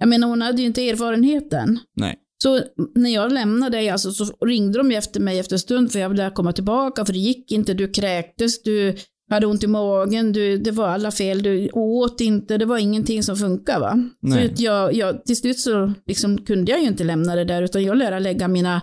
[0.00, 1.78] jag menar hon hade ju inte erfarenheten.
[1.96, 2.18] Nej.
[2.42, 2.60] Så
[2.94, 6.08] när jag lämnade dig alltså, så ringde de efter mig efter en stund för jag
[6.08, 8.96] ville komma tillbaka för det gick inte, du kräktes, du
[9.30, 13.22] hade ont i magen, du, det var alla fel, du åt inte, det var ingenting
[13.22, 14.10] som funkar va.
[14.20, 14.56] Nej.
[14.56, 17.84] Så jag, jag, till slut så liksom kunde jag ju inte lämna det där utan
[17.84, 18.82] jag lärde lägga mina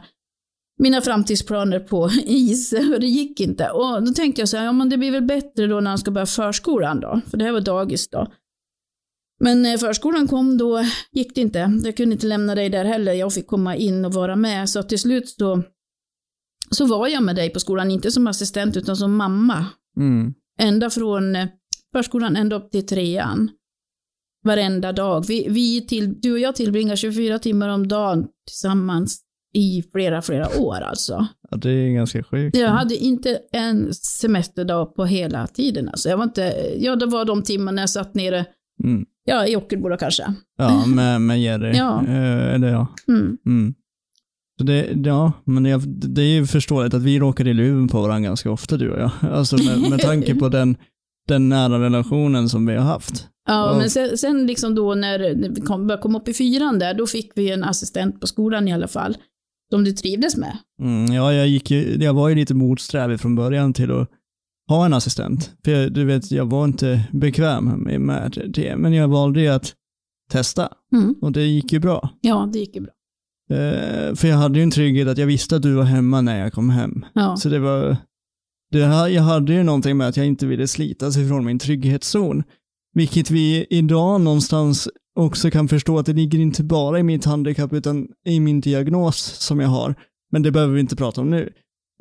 [0.80, 3.70] mina framtidsplaner på is, och det gick inte.
[3.70, 5.98] Och då tänkte jag så här, ja men det blir väl bättre då när han
[5.98, 8.28] ska börja förskolan då, för det här var dagis då.
[9.44, 11.80] Men när förskolan kom då gick det inte.
[11.84, 13.14] Jag kunde inte lämna dig där heller.
[13.14, 14.70] Jag fick komma in och vara med.
[14.70, 15.64] Så till slut så,
[16.72, 19.66] så var jag med dig på skolan, inte som assistent utan som mamma.
[19.98, 20.34] Mm.
[20.60, 21.48] Ända från eh,
[21.94, 23.50] förskolan ända upp till trean.
[24.44, 25.26] Varenda dag.
[25.28, 29.22] Vi, vi till, du och jag tillbringar 24 timmar om dagen tillsammans
[29.54, 31.28] i flera, flera år alltså.
[31.52, 32.58] Ja, det är ganska sjukt.
[32.58, 35.90] Jag hade inte en semesterdag på hela tiden.
[35.90, 36.10] Alltså.
[36.10, 38.46] Jag var inte, ja, det var de timmarna jag satt nere,
[38.84, 39.06] Mm.
[39.26, 40.34] ja, i Ockelbo kanske.
[40.58, 41.74] Ja, med, med Jerry.
[41.78, 42.04] Ja.
[42.08, 42.88] Eh, eller ja.
[43.08, 43.38] Mm.
[43.46, 43.74] Mm.
[44.64, 48.30] Det, ja, men det, det är ju förståeligt att vi råkar i luven på varandra
[48.30, 49.12] ganska ofta du och jag.
[49.32, 50.78] Alltså med, med tanke på den,
[51.28, 53.28] den nära relationen som vi har haft.
[53.48, 53.78] Ja, Ja.
[53.78, 56.94] men sen, sen liksom då när när vi kom, började komma upp i fyran där,
[56.94, 59.18] då fick vi en assistent på skolan i alla fall,
[59.74, 60.58] som du trivdes med.
[60.82, 64.10] Mm, ja, jag, gick ju, jag var ju lite motsträvig från början till att
[64.70, 65.52] ha en assistent.
[65.66, 67.66] För jag, du vet, jag var inte bekväm
[68.06, 69.74] med det, men jag valde ju att
[70.32, 71.16] testa Mm.
[71.22, 72.10] och det gick ju bra.
[72.22, 72.92] Ja, det gick ju bra.
[73.52, 76.40] Eh, för jag hade ju en trygghet att jag visste att du var hemma när
[76.40, 77.06] jag kom hem.
[77.14, 77.38] Ja.
[77.38, 77.98] Så det var,
[78.72, 82.44] det här, jag hade ju någonting med att jag inte ville slitas ifrån min trygghetszon.
[82.94, 87.74] Vilket vi idag någonstans också kan förstå att det ligger inte bara i mitt handikapp
[87.74, 89.96] utan i min diagnos som jag har.
[90.32, 91.50] Men det behöver vi inte prata om nu.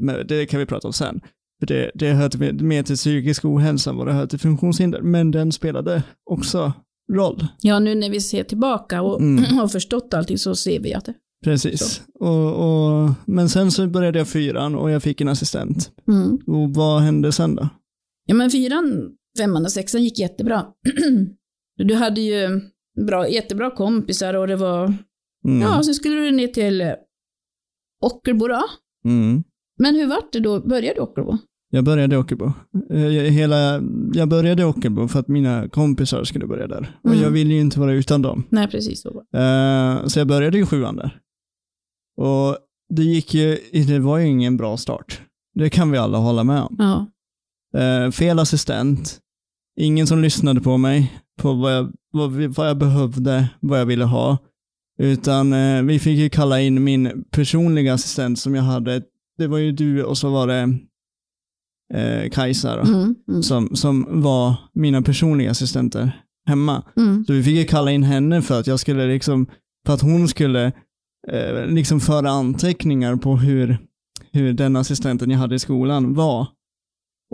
[0.02, 1.20] Men det kan vi prata om sen.
[1.60, 5.00] För det, det hör till, mer till psykisk ohälsa än vad det hör till funktionshinder.
[5.02, 6.72] Men den spelade också
[7.12, 7.46] roll.
[7.60, 9.44] Ja, nu när vi ser tillbaka och Mm.
[9.58, 11.14] har förstått allting så ser vi att det...
[11.44, 12.02] Precis.
[12.14, 15.90] Och, och, men sen så började jag fyran och jag fick en assistent.
[16.08, 16.38] Mm.
[16.46, 17.68] Och vad hände sen då?
[18.26, 20.66] Ja, men fyran, femman och sexan gick jättebra.
[21.84, 22.60] Du hade ju
[23.06, 24.84] bra, jättebra kompisar och det var...
[25.44, 25.60] Mm.
[25.62, 26.92] Ja, så skulle du ner till eh,
[28.00, 28.62] Ockelbo då.
[29.04, 29.42] Mm.
[29.78, 30.60] Men hur vart det då?
[30.60, 31.38] Började du Ockelbo?
[31.70, 32.52] Jag började i Ockelbo.
[32.90, 32.98] Eh,
[33.32, 33.82] Hela,
[34.14, 36.96] jag började i Ockelbo för att mina kompisar skulle börja där.
[37.02, 37.22] Och Mm.
[37.22, 38.44] jag ville ju inte vara utan dem.
[38.50, 39.08] Nej, precis så.
[39.38, 41.20] Eh, så jag började i sjuan där.
[42.20, 42.56] Och
[42.94, 45.20] det gick ju, det var ju ingen bra start.
[45.54, 46.76] Det kan vi alla hålla med om.
[46.78, 47.06] Ja.
[47.80, 49.18] Eh, fel assistent,
[49.80, 54.04] ingen som lyssnade på mig, på vad jag, vad, vad jag behövde, vad jag ville
[54.04, 54.38] ha.
[54.98, 59.02] Utan eh, vi fick ju kalla in min personliga assistent som jag hade.
[59.38, 60.78] Det var ju du och så var det
[61.94, 66.82] eh, Kajsa då, Mm, mm, som, som var mina personliga assistenter hemma.
[66.96, 67.24] mm.
[67.26, 69.46] Så vi fick ju kalla in henne för att jag skulle liksom,
[69.86, 70.72] för att hon skulle
[71.28, 73.78] eh, liksom föra anteckningar på hur,
[74.32, 76.46] hur den assistenten jag hade i skolan var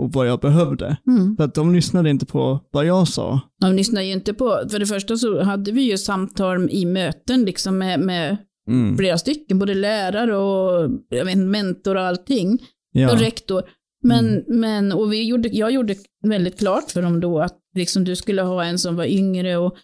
[0.01, 0.97] och vad jag behövde.
[1.07, 1.37] Mm.
[1.37, 3.41] För att de lyssnade inte på vad jag sa.
[3.61, 7.45] De lyssnar ju inte på, för det första så hade vi ju samtal i möten
[7.45, 8.37] liksom med, med
[8.69, 8.97] Mm.
[8.97, 12.61] flera stycken, både lärare och jag vet, mentor och allting, och
[13.01, 13.17] Ja.
[13.21, 13.63] rektor.
[14.03, 18.17] Men, men, och vi gjorde, jag gjorde väldigt klart för dem då att liksom du
[18.17, 19.77] skulle ha en som var yngre och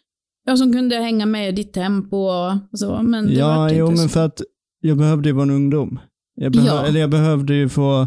[0.46, 3.02] ja, som kunde hänga med i ditt tempo och så.
[3.02, 4.12] Men det ja, vart jo, inte men så.
[4.12, 4.40] för att
[4.80, 5.98] jag behövde ju vara en ungdom.
[6.34, 6.86] Jag, Ja.
[6.86, 8.06] eller jag behövde ju få,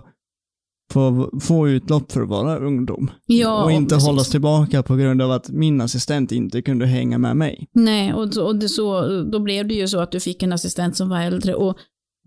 [0.94, 3.12] få, få utlopp för att vara ungdom.
[3.26, 4.08] Ja, och inte precis.
[4.08, 7.68] hållas tillbaka på grund av att min assistent inte kunde hänga med mig.
[7.74, 10.54] Nej, och, så, och det så, då blev det ju så att du fick en
[10.54, 11.78] assistent som var äldre och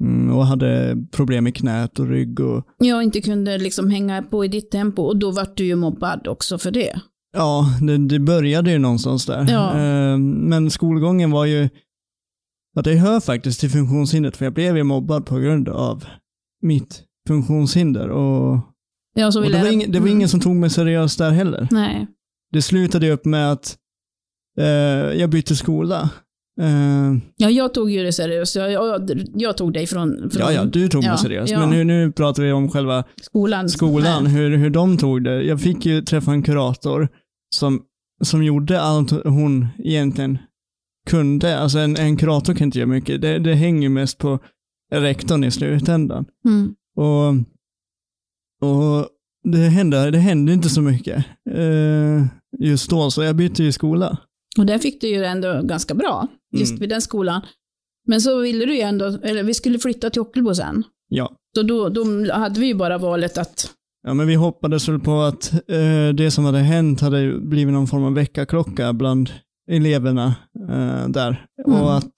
[0.01, 4.45] Mm, och hade problem med knät och rygg och jag inte kunde liksom hänga på
[4.45, 7.01] i ditt tempo och då vart du ju mobbad också för det.
[7.33, 9.47] Ja, det, det började ju någonstans där.
[9.51, 9.71] Ja.
[9.81, 11.69] Eh, Men skolgången var ju,
[12.75, 16.05] ja det hör faktiskt till funktionshindret för jag blev ju mobbad på grund av
[16.63, 18.61] mitt funktionshinder och,
[19.15, 20.17] Ja, så och det, var ingen, det var Mm.
[20.17, 21.69] ingen som tog mig seriöst där heller.
[21.71, 22.07] Nej.
[22.53, 23.77] Det slutade upp med att
[24.59, 24.67] eh,
[25.21, 26.11] jag bytte skola.
[26.61, 28.57] Eh, Ja, jag tog ju det seriöst.
[28.57, 31.61] Jag, jag, jag tog dig från, från ja, ja, du tog mig Ja, seriöst, ja.
[31.61, 33.69] men nu, nu pratar vi om själva skolan.
[33.69, 34.33] skolan, Nej.
[34.33, 35.43] hur, hur de tog det.
[35.43, 37.09] Jag fick ju träffa en kurator
[37.55, 37.83] som,
[38.25, 40.39] som gjorde allt hon egentligen
[41.11, 41.59] kunde.
[41.59, 43.21] Alltså en, en kurator kan inte göra mycket.
[43.21, 44.39] Det, det hänger mest på
[44.95, 46.25] rektorn i slutändan.
[46.45, 46.75] Mm.
[46.97, 47.29] Och,
[48.69, 49.07] och
[49.45, 52.25] det, hände, det hände inte så mycket eh,
[52.59, 54.19] just då, så jag bytte ju skola.
[54.59, 56.81] Och där fick du ju ändå ganska bra, just Mm.
[56.81, 57.43] vid den skolan.
[58.07, 60.83] Men så ville du ju ändå, eller vi skulle flytta till Ockelbo sen.
[61.09, 61.37] Ja.
[61.57, 65.21] Så då, då hade vi ju bara valet att, Ja, men vi hoppades väl på
[65.21, 69.31] att eh, det som hade hänt hade blivit någon form av väckarklocka bland
[69.71, 70.35] eleverna
[70.71, 71.47] eh, där.
[71.67, 71.83] Mm.
[71.83, 72.13] Och att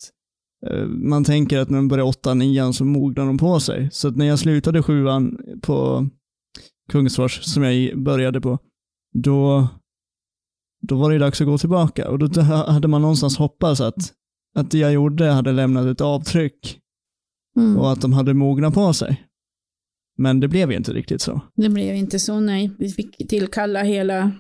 [0.71, 3.89] eh, man tänker att när de börjar åtta, nian så mognar de på sig.
[3.93, 6.07] Så att när jag slutade sjuan på
[6.93, 8.59] Kungsfors, som jag började på,
[9.13, 9.69] då,
[10.83, 12.11] då var det dags att gå tillbaka.
[12.11, 14.13] Och då hade man någonstans hoppats att,
[14.55, 16.79] att det jag gjorde hade lämnat ett avtryck
[17.57, 19.27] mm, och att de hade mognat på sig.
[20.19, 21.41] Men det blev ju inte riktigt så.
[21.55, 22.71] det blev inte så, nej.
[22.79, 24.33] Vi fick tillkalla hela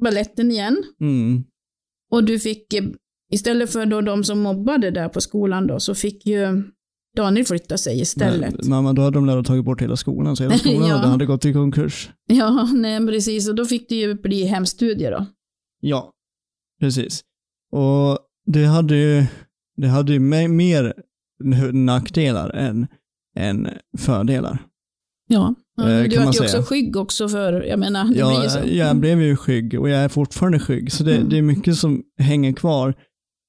[0.00, 0.82] balletten igen.
[1.00, 1.44] Mm.
[2.10, 2.84] Och du fick, eh,
[3.32, 6.62] istället för då de som mobbade där på skolan då, så fick ju
[7.16, 8.54] Daniel flytta sig istället.
[8.58, 10.96] Men, mamma, då hade de lärt tagit bort hela skolan, så hela skolan Ja.
[10.96, 12.10] hade gått i konkurs.
[12.26, 13.48] Ja, nej precis.
[13.48, 15.26] Och då fick det ju bli hemstudier då.
[15.80, 16.12] Ja,
[16.80, 17.20] precis.
[17.72, 19.24] Och det hade ju,
[19.76, 20.94] det hade ju me- mer
[21.72, 22.86] nackdelar än,
[23.36, 24.58] än fördelar.
[25.28, 25.54] Ja.
[25.80, 28.58] Eh, du var ju också skygg också för, jag menar, det blir ju så.
[28.64, 31.28] jag blev ju skygg och jag är fortfarande skygg, så det, Mm.
[31.28, 32.94] det är mycket som hänger kvar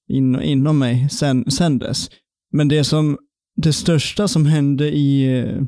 [0.10, 2.10] in, inom mig sen, sen dess.
[2.52, 3.18] Men det som,
[3.56, 5.64] det största som hände i eh,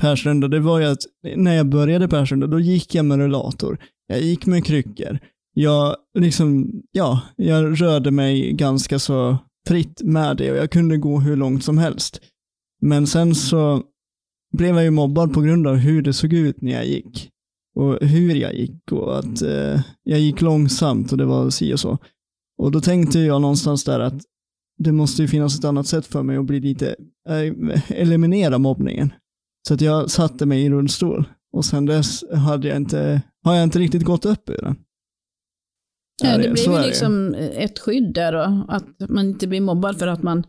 [0.00, 0.98] Persrunda, det var ju att
[1.36, 3.78] när jag började Persrunda, då gick jag med rullator.
[4.06, 5.18] Jag gick med kryckor.
[5.54, 11.18] Jag liksom, ja, jag rörde mig ganska så fritt med det och jag kunde gå
[11.20, 12.20] hur långt som helst.
[12.80, 13.82] Men sen så
[14.52, 17.30] blev jag ju mobbad på grund av hur det såg ut när jag gick.
[17.76, 21.80] Och hur jag gick och att eh, jag gick långsamt och det var si och
[21.80, 21.98] så.
[22.58, 24.22] Och då tänkte jag någonstans där att
[24.78, 26.96] det måste ju finnas ett annat sätt för mig att bli lite,
[27.28, 29.12] eh, eliminera mobbningen.
[29.68, 33.64] Så att jag satte mig i rullstol och sen dess hade jag inte, har jag
[33.64, 34.76] inte riktigt gått upp ur den.
[36.22, 40.06] Ja, det är ju liksom ett skydd där och att man inte blir mobbad för
[40.06, 40.44] att man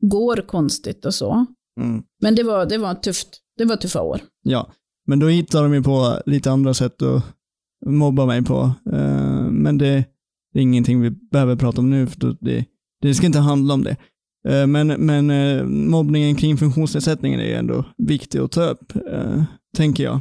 [0.00, 1.46] går konstigt och så.
[1.80, 2.02] Mm.
[2.22, 3.28] Men det var, det var tufft.
[3.58, 4.20] Det var tuffa år.
[4.42, 4.72] Ja,
[5.06, 7.24] men då hittar de ju på lite andra sätt att
[7.86, 8.72] mobba mig på.
[8.92, 9.88] Eh, men det,
[10.54, 12.64] är ingenting vi behöver prata om nu, för då- det,
[13.02, 13.96] det ska inte handla om det.
[14.48, 19.42] Eh, men men eh, mobbningen kring funktionsnedsättningen är ju ändå viktig att ta upp, eh,
[19.76, 20.20] tänker jag.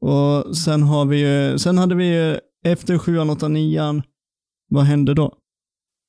[0.00, 4.02] Och sen har vi ju, sen hade vi ju efter sjuan, åttan, nian,
[4.70, 5.36] vad hände då?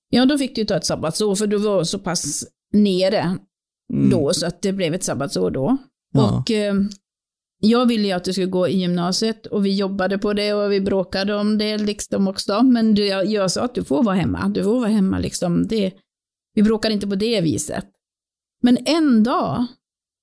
[0.09, 3.37] Ja, då fick du ta ett sabbatsår för du var så pass nere
[3.93, 4.09] Mm.
[4.09, 5.77] då så att det blev ett sabbatsår då.
[6.13, 6.39] Ja.
[6.39, 6.75] Och eh,
[7.59, 10.71] jag ville ju att du skulle gå i gymnasiet och vi jobbade på det och
[10.71, 12.63] vi bråkade om det liksom också.
[12.63, 14.49] Men du, jag, jag sa att du får vara hemma.
[14.49, 15.67] Du får vara hemma liksom.
[15.67, 15.93] Det,
[16.53, 17.85] vi bråkade inte på det viset.
[18.61, 19.65] Men en dag,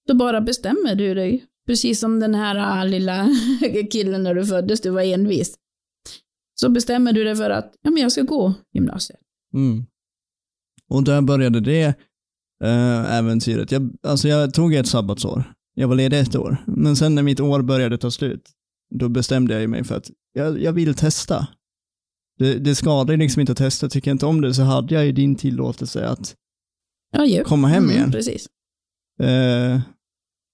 [0.07, 1.45] då bara bestämmer du dig.
[1.67, 3.29] Precis som den här ah, lilla
[3.91, 5.55] killen när du föddes, du var envis.
[6.61, 9.21] Så bestämmer du dig för att ja, men jag ska gå gymnasiet.
[9.55, 9.85] Mm.
[10.91, 11.85] Och där började det
[12.65, 13.73] äh, äventyret.
[13.73, 15.53] Jag, alltså jag tog ett sabbatsår.
[15.75, 16.57] Jag var ledig ett år.
[16.67, 18.51] Men sen när mitt år började ta slut,
[18.95, 21.49] då bestämde jag mig för att jag, jag vill testa.
[22.39, 23.89] Det, det skadar liksom inte att testa.
[23.89, 26.35] Tycker jag inte om det så hade jag ju din tillåtelse att
[27.13, 27.45] Ja, ju.
[27.45, 27.99] komma hem igen.
[27.99, 28.47] Mm, precis.
[29.21, 29.81] Eh,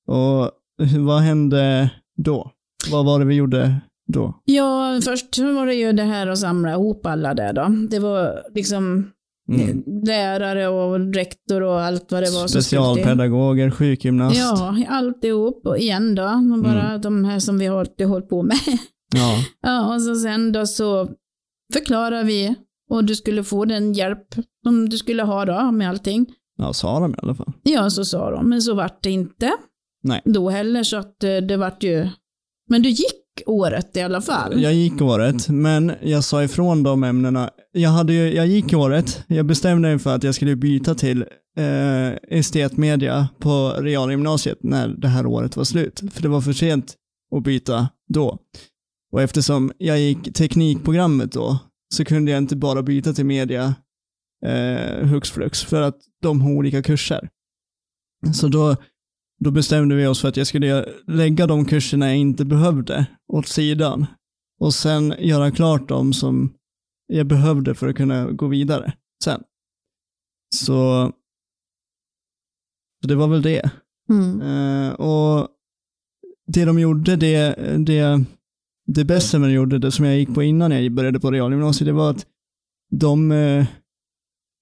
[0.06, 0.50] och
[0.98, 2.50] vad hände då?
[2.90, 4.40] Vad var det vi gjorde då?
[4.44, 7.66] Ja, först var det ju det här att samla ihop alla där då.
[7.90, 9.10] Det var liksom
[9.48, 9.82] Mm.
[10.06, 12.46] lärare och rektor och allt vad det var.
[12.46, 14.36] Specialpedagoger, sjukgymnast.
[14.38, 16.22] Ja, alltihop och igen då.
[16.64, 18.56] Bara de här som vi har alltid hållit på med.
[19.14, 19.36] Ja.
[19.62, 21.08] Ja, och så sen då så
[21.72, 22.54] förklarar vi
[22.90, 24.26] och du skulle få den hjälp
[24.64, 26.26] som du skulle ha då med allting.
[26.56, 27.52] ja, sa de i alla fall.
[27.62, 29.52] Ja, så sa de, men så vart det inte.
[30.02, 30.20] Nej.
[30.24, 32.08] Då heller, så att eh, det vart ju...
[32.68, 33.14] Men du gick
[33.46, 34.62] året i alla fall.
[34.62, 37.50] Jag gick året, men jag sa ifrån de ämnena.
[37.72, 41.24] Jag, hade ju, jag gick året, jag bestämde mig för att jag skulle byta till
[41.56, 46.02] eh, estetmedia på realgymnasiet när det här året var slut.
[46.12, 46.94] För det var för sent
[47.36, 48.38] att byta då.
[49.12, 51.58] Och eftersom jag gick teknikprogrammet då,
[51.94, 53.74] så kunde jag inte bara byta till media
[54.46, 57.28] eh, hux flux, för att de har olika kurser.
[58.34, 58.76] Så då,
[59.44, 63.48] då bestämde vi oss för att jag skulle lägga de kurserna jag inte behövde åt
[63.48, 64.06] sidan
[64.60, 66.54] och sen göra klart de som
[67.06, 68.92] jag behövde för att kunna gå vidare
[69.24, 69.42] sen.
[70.56, 71.12] Så,
[73.00, 73.70] så det var väl det.
[74.10, 74.40] Mm.
[74.40, 75.48] Eh, och
[76.46, 78.24] det de gjorde, det, det,
[78.86, 81.92] det bästa de gjorde, det som jag gick på innan jag började på realgymnasiet, det
[81.92, 82.26] var att
[82.90, 83.66] de, eh,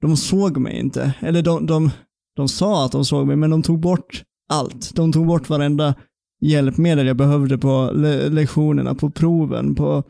[0.01, 1.15] de såg mig inte.
[1.21, 1.91] Eller de, de,
[2.37, 4.95] de sa att de såg mig, men de tog bort allt.
[4.97, 5.95] De tog bort varenda
[6.41, 10.05] hjälpmedel jag behövde på le lektionerna, på proven, på,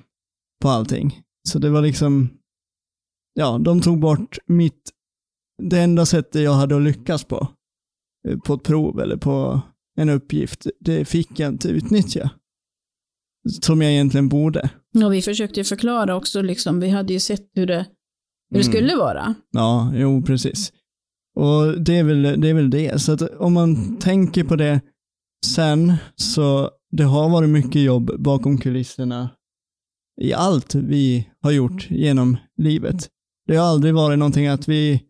[0.62, 1.20] på allting.
[1.48, 2.28] Så det var liksom,
[3.34, 4.90] ja, de tog bort mitt,
[5.62, 7.48] det enda sättet jag hade att lyckas på,
[8.28, 9.60] eh, på ett prov eller på
[9.96, 12.30] en uppgift, det fick jag inte utnyttja.
[13.62, 14.70] Som jag egentligen borde.
[15.04, 17.86] Och vi försökte ju förklara också, liksom, vi hade ju sett hur det,
[18.50, 18.72] hur det Mm.
[18.72, 19.34] skulle vara.
[19.50, 20.72] Ja, jo precis.
[21.34, 22.48] Och det är väl det.
[22.48, 23.02] Är väl det.
[23.02, 24.80] Så om man tänker på det
[25.46, 29.30] sen, så det har varit mycket jobb bakom kulisserna
[30.20, 33.08] i allt vi har gjort genom livet.
[33.46, 35.02] Det har aldrig varit någonting att vi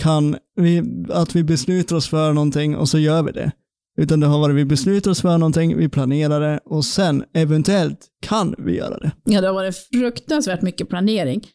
[0.00, 3.52] kan, vi, att vi beslutar oss för någonting och så gör vi det.
[3.98, 8.08] Utan det har varit vi beslutar oss för någonting, vi planerar det och sen eventuellt
[8.22, 9.12] kan vi göra det.
[9.24, 11.46] Ja, det har varit fruktansvärt mycket planering.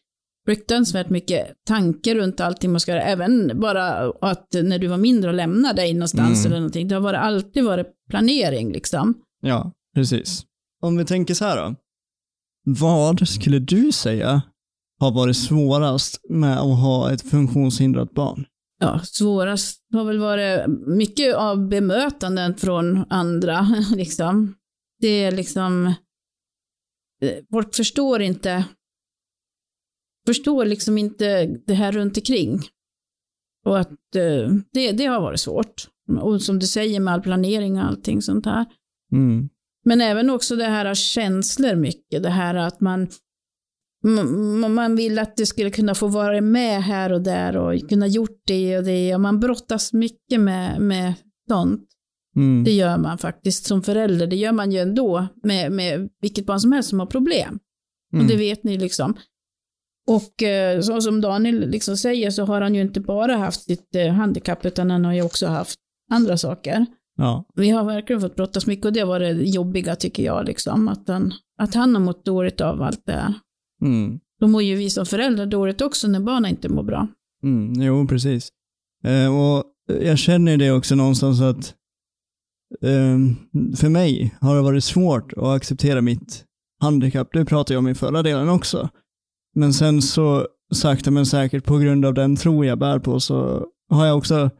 [0.46, 3.02] Fruktansvärt mycket tanke runt allting man ska göra.
[3.02, 6.46] Även bara att när du var mindre och lämnade dig någonstans Mm.
[6.52, 6.88] eller någonting.
[6.88, 9.14] Det har varit, alltid varit planering liksom.
[9.42, 10.44] Ja, precis.
[10.82, 11.74] Om vi tänker så här då.
[12.64, 14.42] Vad skulle du säga
[15.00, 18.44] har varit svårast med att ha ett funktionshindrat barn?
[18.78, 23.66] Ja, svårast har väl varit mycket av bemötanden från andra.
[23.96, 24.54] Liksom.
[25.00, 25.86] Det är liksom,
[27.22, 28.64] eh, folk förstår inte,
[30.26, 32.60] förstår liksom inte det här runt omkring.
[33.66, 35.88] Och att eh, det, det har varit svårt.
[36.20, 38.64] Och som du säger med all planering och allting sånt här.
[39.12, 39.48] Mm.
[39.84, 42.22] Men även också det här av känslor mycket.
[42.22, 43.08] Det här att man,
[44.74, 48.40] man vill att det skulle kunna få vara med här och där och kunna gjort
[48.46, 49.14] det och det.
[49.14, 51.14] Och man brottas mycket med, med
[51.48, 51.88] sånt.
[52.36, 52.64] Mm.
[52.64, 54.26] Det gör man faktiskt som förälder.
[54.26, 57.58] Det gör man ju ändå med, med vilket barn som helst som har problem.
[58.12, 58.28] Och Mm.
[58.28, 59.16] det vet ni liksom.
[60.06, 63.94] Och eh, så som Daniel liksom säger så har han ju inte bara haft sitt
[63.94, 65.78] eh, handikapp utan han har ju också haft
[66.12, 66.86] andra saker.
[67.16, 67.44] Ja.
[67.54, 71.08] Vi har verkligen fått brottas mycket och det var det jobbiga tycker jag, liksom, att,
[71.08, 73.34] han, att han har mått dåligt av allt det här.
[73.82, 74.20] Mm.
[74.40, 77.08] då mår ju vi som föräldrar dåligt också när barnen inte mår bra.
[77.42, 78.48] Mm, jo, precis.
[79.04, 79.64] Eh, och
[80.00, 81.74] jag känner det också någonstans att
[82.82, 83.18] eh,
[83.76, 86.44] för mig har det varit svårt att acceptera mitt
[86.80, 87.28] handikapp.
[87.32, 88.90] Det pratade jag om i förra delen också.
[89.56, 93.66] Men sen så sakta men säkert på grund av den tro jag bär på så
[93.90, 94.50] har jag också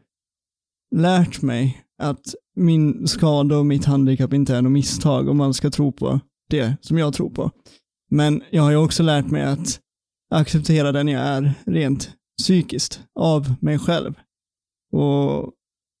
[0.95, 5.69] lärt mig att min skada och mitt handikapp inte är något misstag om man ska
[5.69, 6.19] tro på
[6.49, 7.51] det som jag tror på.
[8.09, 9.79] Men jag har ju också lärt mig att
[10.31, 14.13] acceptera den jag är rent psykiskt av mig själv.
[14.91, 15.51] Och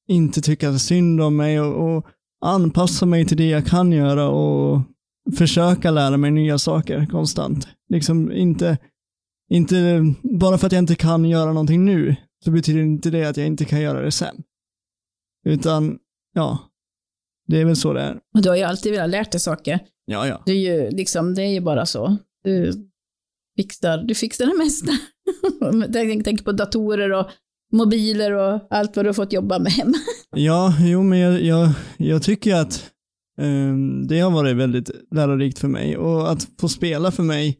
[0.07, 2.05] inte tycka synd om mig och, och
[2.45, 4.81] anpassa mig till det jag kan göra och
[5.37, 7.67] försöka lära mig nya saker konstant.
[7.89, 8.77] Liksom inte,
[9.49, 12.15] inte, bara för att jag inte kan göra någonting nu
[12.45, 14.43] så betyder inte det att jag inte kan göra det sen.
[15.45, 15.99] Utan,
[16.33, 16.59] ja,
[17.47, 18.19] det är väl så det är.
[18.35, 19.79] Och du har ju alltid velat lärt dig saker.
[20.05, 20.43] Ja, ja.
[20.45, 22.17] Det är ju, liksom, det är ju bara så.
[22.43, 22.73] Du
[23.57, 24.91] fixar, du fixar det mesta.
[25.93, 27.27] Tänk, tänk på datorer och
[27.71, 29.97] mobiler och allt vad du har fått jobba med hemma.
[30.35, 32.91] Ja, jo, men jag, jag, jag tycker att
[33.41, 37.57] um, det har varit väldigt lärorikt för mig och att få spela för mig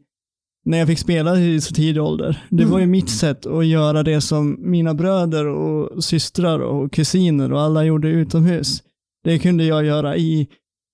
[0.68, 2.46] när jag fick spela i så tidig ålder.
[2.50, 2.90] Det var ju Mm.
[2.90, 8.08] mitt sätt att göra det som mina bröder och systrar och kusiner och alla gjorde
[8.08, 8.82] utomhus.
[9.24, 10.48] Det kunde jag göra i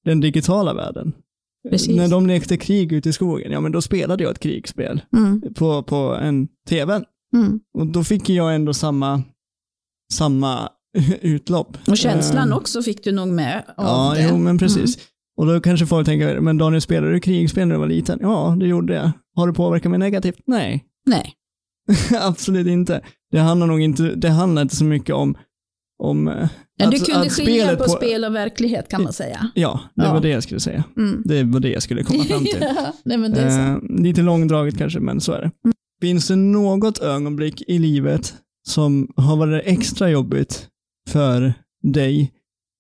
[0.05, 1.13] den digitala världen.
[1.71, 1.97] Precis.
[1.97, 5.43] När de lekte krig ute i skogen, ja men då spelade jag ett krigsspel Mm.
[5.55, 7.03] på, på en tv.
[7.37, 7.61] Mm.
[7.79, 9.23] Och då fick jag ändå samma,
[10.13, 10.69] samma
[11.23, 11.77] utlopp.
[11.87, 14.29] Och känslan Eh, också fick du nog med av Ja, det.
[14.31, 14.99] jo men precis.
[15.37, 18.19] Och då kanske folk tänker, men Daniel spelade du krigsspel när du var liten?
[18.23, 19.11] Ja, det gjorde jag.
[19.37, 20.39] Har det påverkat mig negativt?
[20.47, 21.33] Nej, Nej.
[22.21, 23.01] absolut inte.
[23.31, 25.37] Det handlar nog inte, det handlar inte så mycket om,
[25.99, 29.13] om eh, Ja, du att- kunde att skilja på, på- spel och verklighet kan man
[29.13, 29.51] säga.
[29.55, 30.13] Ja, det Ja.
[30.13, 30.85] var det jag skulle säga.
[30.97, 31.23] Mm.
[31.25, 32.57] Det var det jag skulle komma fram till.
[32.61, 33.87] ja, nej, men det är så.
[33.87, 35.51] Eh, lite långdraget kanske, men så är det.
[36.01, 38.35] Finns det något ögonblick i livet
[38.67, 40.69] som har varit extra jobbigt
[41.11, 42.33] för dig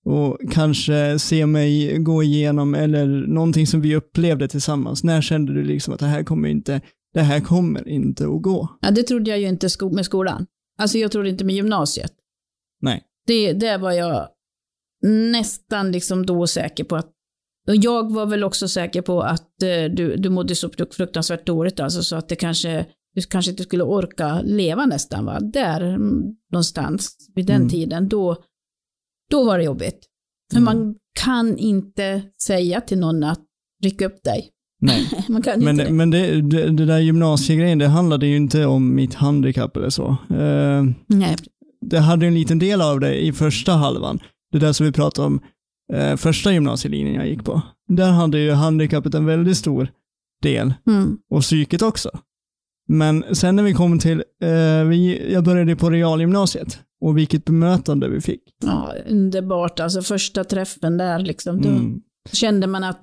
[0.05, 5.05] och kanske se mig gå igenom eller någonting som vi upplevde tillsammans?
[5.05, 6.81] När kände du liksom att det här kommer inte,
[7.15, 8.69] det här kommer inte att gå?
[8.81, 10.47] Ja, det trodde jag ju inte med skolan.
[10.79, 12.13] Alltså jag trodde inte med gymnasiet.
[12.81, 13.03] Nej.
[13.27, 14.29] Det, det var jag
[15.31, 17.11] nästan liksom då säker på att
[17.69, 21.81] och jag var väl också säker på att eh, du, du mådde så fruktansvärt dåligt
[21.81, 25.41] alltså så att det kanske, du kanske inte skulle orka leva nästan va.
[25.41, 27.69] Där mm, någonstans vid den Mm.
[27.69, 28.37] tiden, då,
[29.31, 29.99] då var det jobbigt.
[30.53, 30.64] För Mm.
[30.64, 33.41] man kan inte säga till någon att
[33.83, 34.51] rycka upp dig.
[34.81, 35.09] Nej.
[35.29, 35.93] Man kan Men, inte det.
[35.93, 40.16] men det, det, det där gymnasiegrejen, det handlade ju inte om mitt handikapp eller så.
[40.31, 41.37] Eh, Nej,
[41.81, 44.18] det hade en liten del av det i första halvan.
[44.53, 45.41] Det där som vi pratade om
[45.93, 47.62] eh, första gymnasielinjen jag gick på.
[47.89, 49.89] Där hade ju handikappet en väldigt stor
[50.43, 51.18] del mm.
[51.31, 52.11] och psyket också.
[52.89, 58.09] Men sen när vi kom till, eh, vi, jag började på realgymnasiet och vilket bemötande
[58.09, 58.41] vi fick.
[58.64, 59.80] Ja, underbart.
[59.80, 61.61] Alltså första träffen där liksom.
[61.62, 62.01] Då Mm.
[62.32, 63.03] kände man att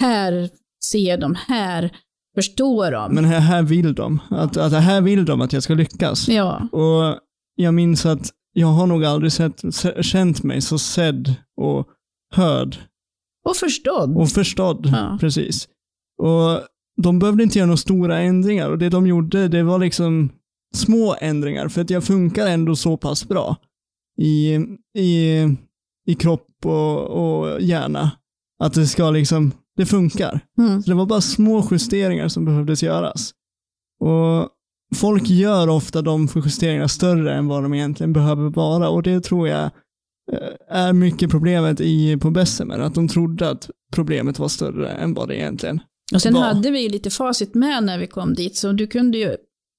[0.00, 0.50] här
[0.84, 1.90] ser de, här
[2.34, 3.14] förstår de.
[3.14, 6.28] Men här, här vill de, att, att här vill de att jag ska lyckas.
[6.28, 7.18] ja, Och
[7.54, 11.88] jag minns att jag har nog aldrig sett, se- känt mig så sedd och
[12.34, 12.76] hörd
[13.48, 14.16] och förstådd.
[14.16, 14.86] och förstådd.
[14.92, 15.18] Ja.
[15.20, 15.68] Precis.
[16.22, 16.60] Och
[16.96, 20.30] de behövde inte göra några stora ändringar och det de gjorde, det var liksom
[20.74, 23.56] små ändringar för att jag funkar ändå så pass bra
[24.20, 24.54] i,
[24.98, 25.42] i,
[26.06, 28.10] i kropp och, och hjärna
[28.58, 30.40] att det ska liksom, det funkar.
[30.58, 30.82] Mm.
[30.82, 33.32] Så det var bara små justeringar som behövdes göras.
[34.00, 34.48] Och
[34.96, 39.48] folk gör ofta de justeringarna större än vad de egentligen behöver vara och det tror
[39.48, 39.64] jag
[40.32, 45.14] eh, är mycket problemet i, på Bessemer, att de trodde att problemet var större än
[45.14, 45.80] vad det egentligen
[46.14, 46.40] Och sen var.
[46.40, 49.36] hade vi ju lite facit med när vi kom dit, så du kunde ju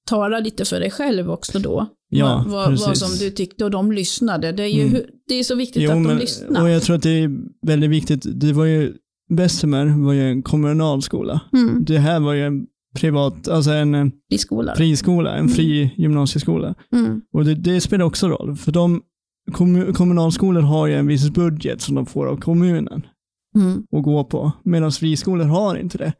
[0.08, 1.86] tala lite för dig själv också då.
[2.08, 4.52] Ja, vad, vad, som du tyckte och de lyssnade.
[4.52, 5.02] Det är ju Mm.
[5.28, 6.62] det är så viktigt Jo, att de men, lyssnar.
[6.62, 7.30] och jag tror att det är
[7.66, 8.94] väldigt viktigt, det var ju,
[9.30, 11.40] Bessemer var ju en kommunal skola.
[11.52, 11.84] Mm.
[11.84, 12.66] Det här var ju en
[12.96, 14.76] privat, alltså en eh, I skolan.
[14.76, 16.74] friskola, en fri gymnasieskola.
[16.92, 17.20] Mm.
[17.32, 19.02] Och det, det spelar också roll, för de
[19.52, 23.02] kommu- kommunalskolor har ju en viss budget som de får av kommunen
[23.56, 23.86] Mm.
[23.96, 26.12] att gå på, medan friskolor har inte det.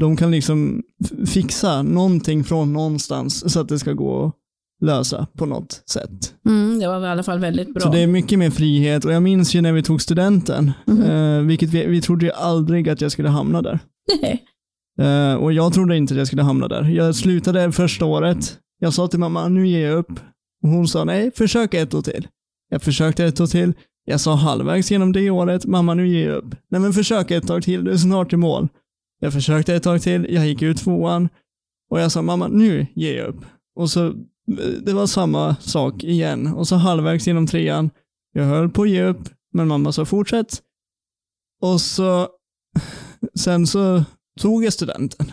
[0.00, 0.82] De kan liksom
[1.26, 4.32] fixa någonting från någonstans så att det ska gå att
[4.86, 6.34] lösa på något sätt.
[6.48, 6.78] Mm.
[6.78, 7.80] Det var i alla fall väldigt bra.
[7.80, 11.02] Så det är mycket mer frihet och jag minns ju när vi tog studenten, Mhm.
[11.02, 13.78] eh, vilket vi, vi trodde ju aldrig att jag skulle hamna där.
[15.00, 16.82] Eh, och jag trodde inte att jag skulle hamna där.
[16.82, 18.58] Jag slutade första året.
[18.78, 20.20] Jag sa till mamma, nu ger jag upp.
[20.62, 22.28] Och hon sa, nej, försök ett år till.
[22.70, 23.72] Jag försökte ett år till.
[24.08, 26.54] Jag sa halvvägs genom det året, mamma nu ger jag upp.
[26.68, 28.68] Nej men försök ett tag till, du är snart i mål.
[29.20, 31.28] Jag försökte ett tag till, jag gick ut tvåan.
[31.90, 33.44] Och jag sa, mamma nu ger jag upp.
[33.76, 34.14] Och så,
[34.82, 36.46] det var samma sak igen.
[36.46, 37.90] Och så halvvägs genom trean,
[38.32, 40.62] jag höll på att ge upp, men mamma sa fortsätt.
[41.62, 42.28] Och så,
[43.38, 44.04] sen så
[44.40, 45.32] tog jag studenten.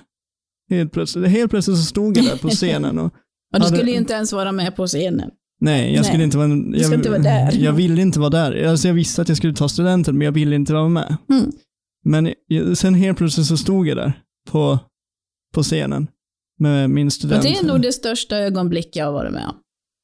[0.70, 3.12] Helt plötsligt, helt plötsligt så stod jag där på scenen och Och
[3.60, 5.32] du Hade- skulle ju inte ens vara med på scenen.
[5.64, 6.50] Nej, jag Nej, skulle inte vara...
[6.50, 7.52] Jag, ska inte vara där.
[7.58, 8.64] Jag ville inte vara där.
[8.68, 11.18] Alltså jag visste att jag skulle ta studenten, men jag ville inte vara med.
[11.30, 11.52] Mm.
[12.06, 12.34] Men
[12.76, 14.14] sen helt plötsligt så stod jag där
[14.52, 14.80] på,
[15.54, 16.08] på scenen
[16.60, 17.44] med min Och student.
[17.44, 19.56] det är nog det största ögonblick jag har varit med om.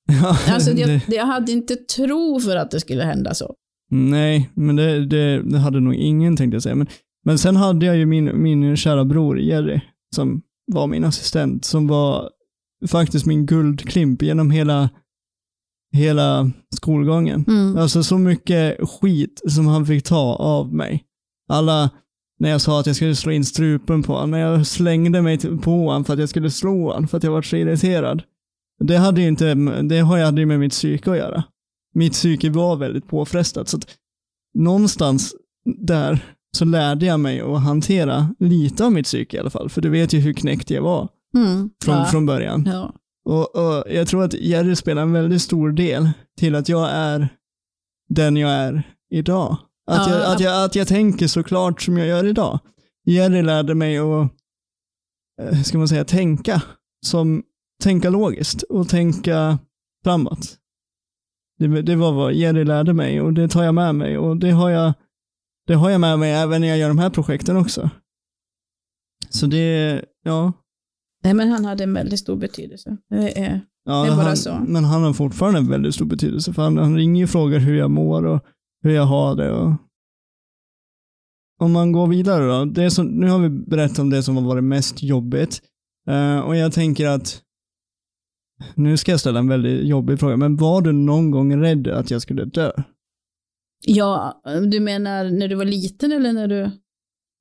[0.21, 3.53] Ja, Alltså, det, jag, jag hade inte tro för att det skulle hända så.
[3.91, 6.75] Nej, men det, det, det hade nog ingen tänkt jag säga.
[6.75, 6.87] Men,
[7.25, 9.81] men sen hade jag ju min, min kära bror Jerry,
[10.15, 10.41] som
[10.71, 12.29] var min assistent, som var
[12.87, 14.89] faktiskt min guldklimp genom hela,
[15.91, 17.45] hela skolgången.
[17.47, 17.77] Mm.
[17.77, 21.03] Alltså så mycket skit som han fick ta av mig.
[21.49, 21.89] Alla,
[22.39, 25.37] när jag sa att jag skulle slå in strupen på honom, när jag slängde mig
[25.61, 28.23] på honom för att jag skulle slå honom för att jag var så irriterad.
[28.83, 31.43] Det, hade inte, det har ju aldrig med mitt psyke att göra.
[31.93, 33.67] Mitt psyke var väldigt påfrestat.
[33.67, 33.87] Så att
[34.53, 35.35] någonstans
[35.77, 36.25] där
[36.57, 39.69] så lärde jag mig att hantera lite av mitt psyke i alla fall.
[39.69, 41.69] För du vet ju hur knäckt jag var Mm.
[41.83, 42.05] från, ja.
[42.05, 42.63] från början.
[42.73, 42.93] Ja.
[43.25, 47.29] Och, och jag tror att Jerry spelar en väldigt stor del till att jag är
[48.09, 49.57] den jag är idag.
[49.87, 52.59] Att, Ja, jag, att, jag, att jag tänker så klart som jag gör idag.
[53.05, 54.31] Jerry lärde mig att,
[55.41, 56.61] eh, ska man säga, tänka.
[57.05, 57.43] Som,
[57.83, 59.59] tänka logiskt och tänka
[60.03, 60.57] framåt.
[61.57, 64.51] Det, det var vad Jerry lärde mig och det tar jag med mig och det
[64.51, 64.93] har jag,
[65.67, 67.89] det har jag med mig även när jag gör de här projekten också.
[69.29, 70.53] Så det, ja,
[71.23, 72.97] Nej, men han hade en väldigt stor betydelse.
[73.09, 74.59] Det är, Ja, Det är bara han, så.
[74.67, 77.77] Men han har fortfarande en väldigt stor betydelse för han, han ringer och frågar hur
[77.77, 78.45] jag mår och
[78.83, 79.51] hur jag har det.
[79.51, 79.71] Och...
[81.61, 82.65] Om man går vidare då.
[82.65, 85.61] Det som, nu har vi berättat om det som har varit mest jobbigt.
[86.07, 87.41] Eh, och jag tänker att
[88.75, 92.11] nu ska jag ställa en väldigt jobbig fråga, men var du någon gång rädd att
[92.11, 92.71] jag skulle dö?
[93.85, 94.41] ja,
[94.71, 96.71] du menar när du var liten eller när du...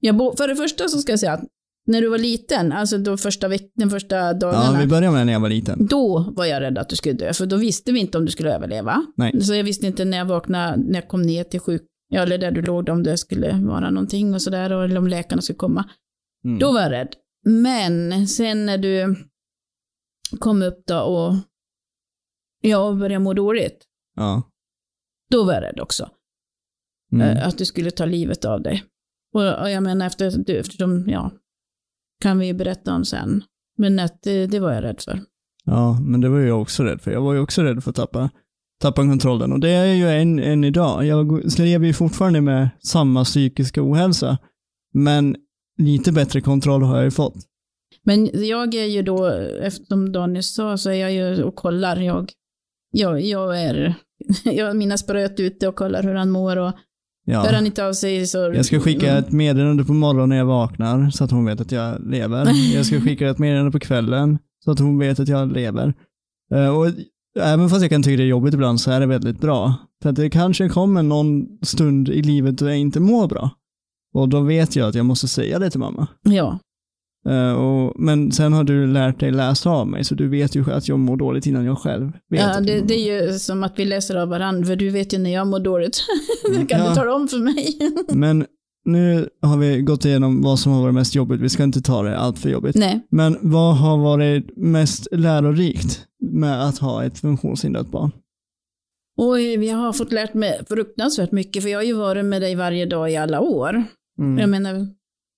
[0.01, 1.45] Jag bo, för det första så ska jag säga att
[1.89, 5.27] när du var liten, alltså då första veck, den första dagarna, Ja, vi börjar med
[5.27, 5.87] när jag var liten.
[5.87, 8.31] då var jag rädd att du skulle dö, för då visste vi inte om du
[8.33, 9.07] skulle överleva.
[9.17, 9.41] Nej.
[9.41, 12.39] Så jag visste inte när jag vaknade, när jag kom ner till sjuk, ja, eller
[12.39, 15.85] där du låg, om det skulle vara någonting och sådär, eller om läkarna skulle komma.
[16.45, 16.59] Mm.
[16.59, 17.09] Då var jag rädd.
[17.47, 19.17] Men sen när du
[20.39, 21.35] kom upp då och
[22.61, 23.85] jag började må dåligt,
[24.17, 24.43] Ja.
[25.31, 26.11] då var jag rädd också.
[27.13, 27.37] Mm.
[27.49, 28.85] Att du skulle ta livet av dig.
[29.35, 31.31] Och, och jag menar efter, du, eftersom, ja,
[32.21, 33.43] kan vi berätta om sen.
[33.79, 35.21] Men att det, det var jag rädd för.
[35.65, 37.11] Ja, men det var jag också rädd för.
[37.11, 38.31] Jag var ju också rädd för att tappa,
[38.81, 39.53] tappa kontrollen.
[39.53, 41.07] Och det är jag ju än, än idag.
[41.07, 44.39] Jag lever ju fortfarande med samma psykiska ohälsa.
[44.95, 45.37] Men
[45.79, 47.35] lite bättre kontroll har jag ju fått.
[48.03, 49.27] Men jag är ju då,
[49.63, 51.97] eftersom Daniel sa, så är jag ju och kollar.
[51.97, 52.31] Jag,
[52.91, 53.95] jag, jag är,
[54.45, 56.73] jag mina spröt ute och kollar hur han mår och
[57.37, 57.53] hör Ja.
[57.55, 58.39] han inte av sig så...
[58.39, 61.73] Jag ska skicka ett meddelande på morgonen när jag vaknar så att hon vet att
[61.73, 62.49] jag lever.
[62.75, 65.95] Jag ska skicka ett meddelande på kvällen så att hon vet att jag lever.
[66.55, 66.87] Eh, Och
[67.41, 69.75] även fast jag kan tycka det är jobbigt ibland så är det väldigt bra.
[70.03, 73.51] För att det kanske kommer någon stund i livet då jag inte mår bra.
[74.15, 76.07] Och då vet jag att jag måste säga det till mamma.
[76.23, 76.59] Ja,
[77.29, 80.73] Eh, och, men sen har du lärt dig läsa av mig, så du vet ju
[80.73, 82.41] att jag mår dåligt innan jag själv vet.
[82.41, 85.19] ja det, det är ju som att vi läser av varandra, för du vet ju
[85.19, 86.01] när jag mår dåligt.
[86.59, 86.89] det kan Ja.
[86.89, 87.79] du tala om för mig.
[88.19, 88.47] Men
[88.85, 91.41] nu har vi gått igenom vad som har varit mest jobbigt.
[91.41, 92.77] Vi ska inte ta det allt för jobbigt.
[92.77, 93.07] Nej.
[93.11, 98.11] Men vad har varit mest lärorikt med att ha ett funktionshindrat barn?
[99.17, 102.55] Oj, vi har fått lärt mig fruktansvärt mycket, för jag har ju varit med dig
[102.55, 103.85] varje dag i alla år.
[104.19, 104.39] Mm.
[104.39, 104.87] Jag menar,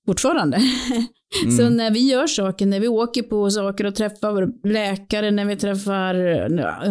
[0.07, 0.59] fortfarande.
[1.43, 1.57] Mm.
[1.57, 5.57] Så när vi gör saker, när vi åker på saker och träffar läkare, när vi
[5.57, 6.14] träffar,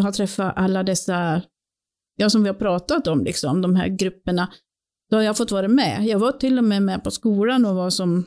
[0.02, 1.42] har träffat alla dessa,
[2.16, 4.50] ja som vi har pratat om liksom, de här grupperna,
[5.12, 6.06] då har jag fått vara med.
[6.06, 8.26] Jag var till och med med på skolan och var som,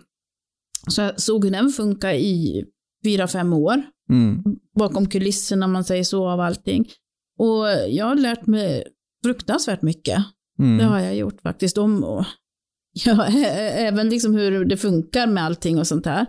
[0.88, 2.64] så jag såg hur den funkar i
[3.04, 4.42] fyra, fem år, Mm.
[4.78, 6.88] bakom kulisserna om man säger så, av allting.
[7.38, 8.84] Och jag har lärt mig
[9.24, 10.24] fruktansvärt mycket.
[10.58, 10.78] Mm.
[10.78, 11.78] Det har jag gjort faktiskt.
[11.78, 12.24] Om,
[13.04, 16.26] ja, även liksom hur det funkar med allting och sånt här.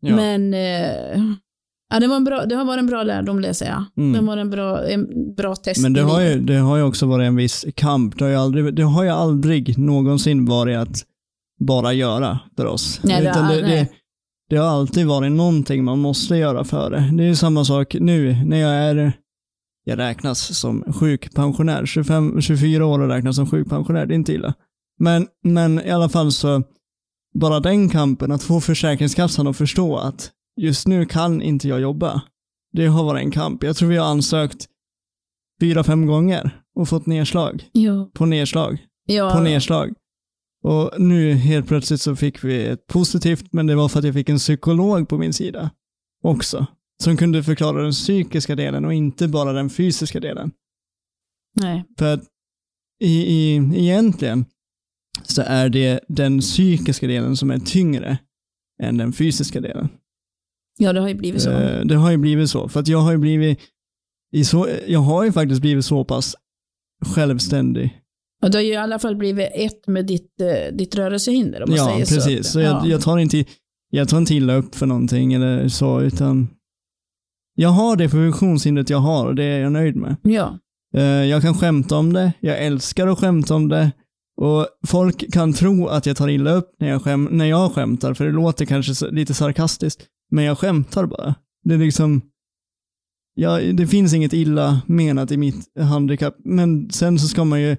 [0.00, 0.16] Ja.
[0.16, 1.22] Men eh,
[1.90, 4.04] ja, det, var en bra, det har varit en bra lärdom, det säger jag.
[4.04, 4.12] Mm.
[4.12, 5.82] Det var en bra, en bra test.
[5.82, 8.18] Men det har, ju, det har ju också varit en viss kamp.
[8.18, 11.04] Det har ju aldrig, det har ju aldrig någonsin varit att
[11.60, 13.00] bara göra för oss.
[13.02, 13.88] Nej, det Utan det, det,
[14.50, 17.10] det har alltid varit någonting man måste göra för det.
[17.16, 19.12] Det är samma sak nu när jag är
[19.84, 21.86] jag räknas som sjukpensionär.
[21.86, 24.54] 25, 24 år och räknas som sjukpensionär, det är inte illa.
[24.98, 26.62] Men, men i alla fall så,
[27.34, 30.30] bara den kampen, att få Försäkringskassan att förstå att
[30.60, 32.22] just nu kan inte jag jobba.
[32.72, 33.62] Det har varit en kamp.
[33.62, 34.66] Jag tror vi har ansökt
[35.60, 38.10] fyra, fem gånger och fått nedslag Ja.
[38.14, 39.30] på nedslag Ja.
[39.34, 39.94] på nedslag.
[40.62, 44.14] Och nu helt plötsligt så fick vi ett positivt, men det var för att jag
[44.14, 45.70] fick en psykolog på min sida
[46.22, 46.66] också.
[47.02, 50.50] Som kunde förklara den psykiska delen och inte bara den fysiska delen.
[51.56, 51.84] Nej.
[51.98, 52.20] För att
[53.00, 54.44] i, i, egentligen
[55.22, 58.18] så är det den psykiska delen som är tyngre
[58.82, 59.88] än den fysiska delen.
[60.78, 61.50] Ja, det har ju blivit så.
[61.50, 63.58] Eh, Det har ju blivit så, för att jag har ju blivit
[64.32, 66.36] i så, jag har ju faktiskt blivit så pass
[67.06, 68.00] självständig.
[68.42, 71.70] Och du har ju i alla fall blivit ett med ditt, eh, ditt rörelsehinder om
[71.70, 72.46] man Ja, säger precis.
[72.46, 72.52] så.
[72.52, 72.86] Så jag, ja.
[72.86, 73.44] jag, tar inte,
[73.90, 76.48] jag tar inte illa upp för någonting eller så, utan
[77.54, 80.16] jag har det funktionshindret jag har och det är jag nöjd med.
[80.22, 80.58] ja.
[80.94, 83.92] Eh, Jag kan skämta om det, jag älskar att skämta om det
[84.36, 88.14] och folk kan tro att jag tar illa upp när jag, skäm, när jag skämtar,
[88.14, 91.34] för det låter kanske lite sarkastiskt, men jag skämtar bara.
[91.64, 92.20] Det är liksom,
[93.34, 97.76] ja, det finns inget illa menat i mitt handikapp, men sen så ska man ju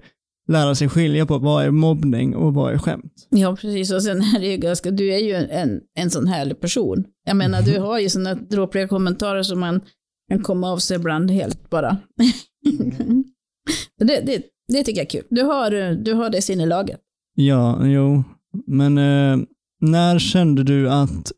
[0.48, 3.26] lära sig skilja på vad är mobbning och vad är skämt.
[3.30, 3.92] Ja, precis.
[3.92, 7.04] Och sen är det ju ganska, du är ju en, en sån härlig person.
[7.24, 7.70] Jag menar, Mhm.
[7.72, 9.80] du har ju sådana dråpliga kommentarer som man
[10.30, 11.96] kan komma av sig ibland helt bara.
[13.98, 15.26] Så det, det, det tycker jag är kul.
[15.30, 17.00] Du har, du har det sinnelaget.
[17.34, 18.24] Ja, jo,
[18.66, 19.46] men eh,
[19.80, 21.32] när kände du att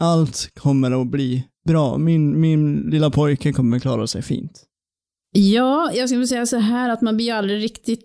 [0.00, 1.98] allt kommer att bli bra?
[1.98, 4.64] Min, min lilla pojke kommer klara sig fint.
[5.32, 8.04] Ja, jag skulle säga så här att man blir aldrig riktigt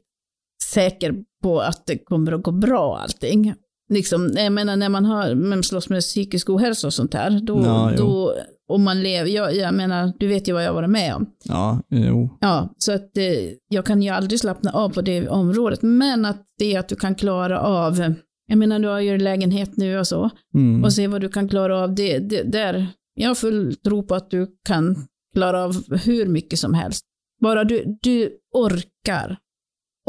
[0.64, 3.54] säker på att det kommer att gå bra allting.
[3.90, 7.62] Liksom, jag menar när man har, man slåss med psykisk ohälsa och sånt här, då,
[7.66, 8.36] Ja, då
[8.68, 11.26] om man lever, jag, jag menar, du vet ju vad jag varit med om.
[11.44, 12.38] Ja, jo.
[12.42, 13.24] Ja, så att eh,
[13.70, 16.96] jag kan ju aldrig slappna av på det området, men att det är att du
[16.96, 18.14] kan klara av,
[18.48, 20.84] jag menar du har ju lägenhet nu och så, Mm.
[20.84, 22.88] och se vad du kan klara av det, det där.
[23.16, 24.96] Jag har full tro på att du kan
[25.34, 27.06] klara av hur mycket som helst.
[27.42, 29.38] Bara du, du orkar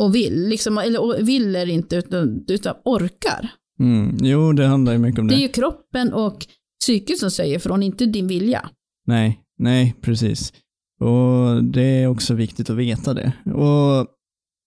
[0.01, 3.49] och vill, liksom, eller vill är inte, utan, utan orkar.
[3.81, 4.17] Mm.
[4.21, 5.35] Jo, det handlar ju mycket om det.
[5.35, 6.47] Det är ju kroppen och
[6.81, 8.71] psyket som säger från, inte din vilja.
[9.07, 10.53] Nej, nej, precis.
[11.01, 13.33] Och det är också viktigt att veta det.
[13.53, 14.07] Och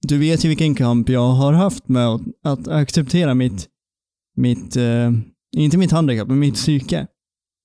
[0.07, 2.07] du vet ju vilken kamp jag har haft med
[2.43, 3.68] att, acceptera mitt,
[4.36, 5.12] mitt eh,
[5.57, 7.07] inte mitt handikapp, men mitt psyke.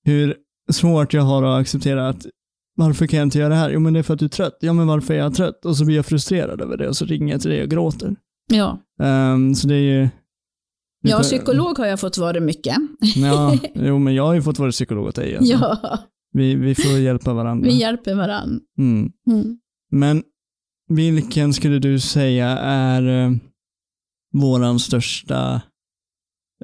[0.03, 0.35] Hur
[0.71, 2.25] svårt jag har att acceptera att
[2.77, 3.69] varför kan jag inte göra det här?
[3.69, 4.57] Jo, men det är för att du är trött.
[4.61, 5.65] Ja, men varför är jag trött?
[5.65, 8.15] Och så blir jag frustrerad över det och så ringer jag till dig och gråter.
[8.51, 10.09] Ja, Ehm, så det är ju...
[11.09, 12.75] ja psykolog har jag fått vara mycket.
[13.15, 15.37] Ja, jo, men jag har ju fått vara psykolog åt dig.
[15.37, 15.53] Alltså.
[15.53, 15.99] Ja,
[16.31, 17.67] Vi, vi får hjälpa varandra.
[17.69, 18.61] vi hjälper varann.
[18.77, 19.11] Mm.
[19.27, 19.57] Mm.
[19.91, 20.23] Men
[20.89, 23.31] vilken skulle du säga är eh,
[24.33, 25.61] våran största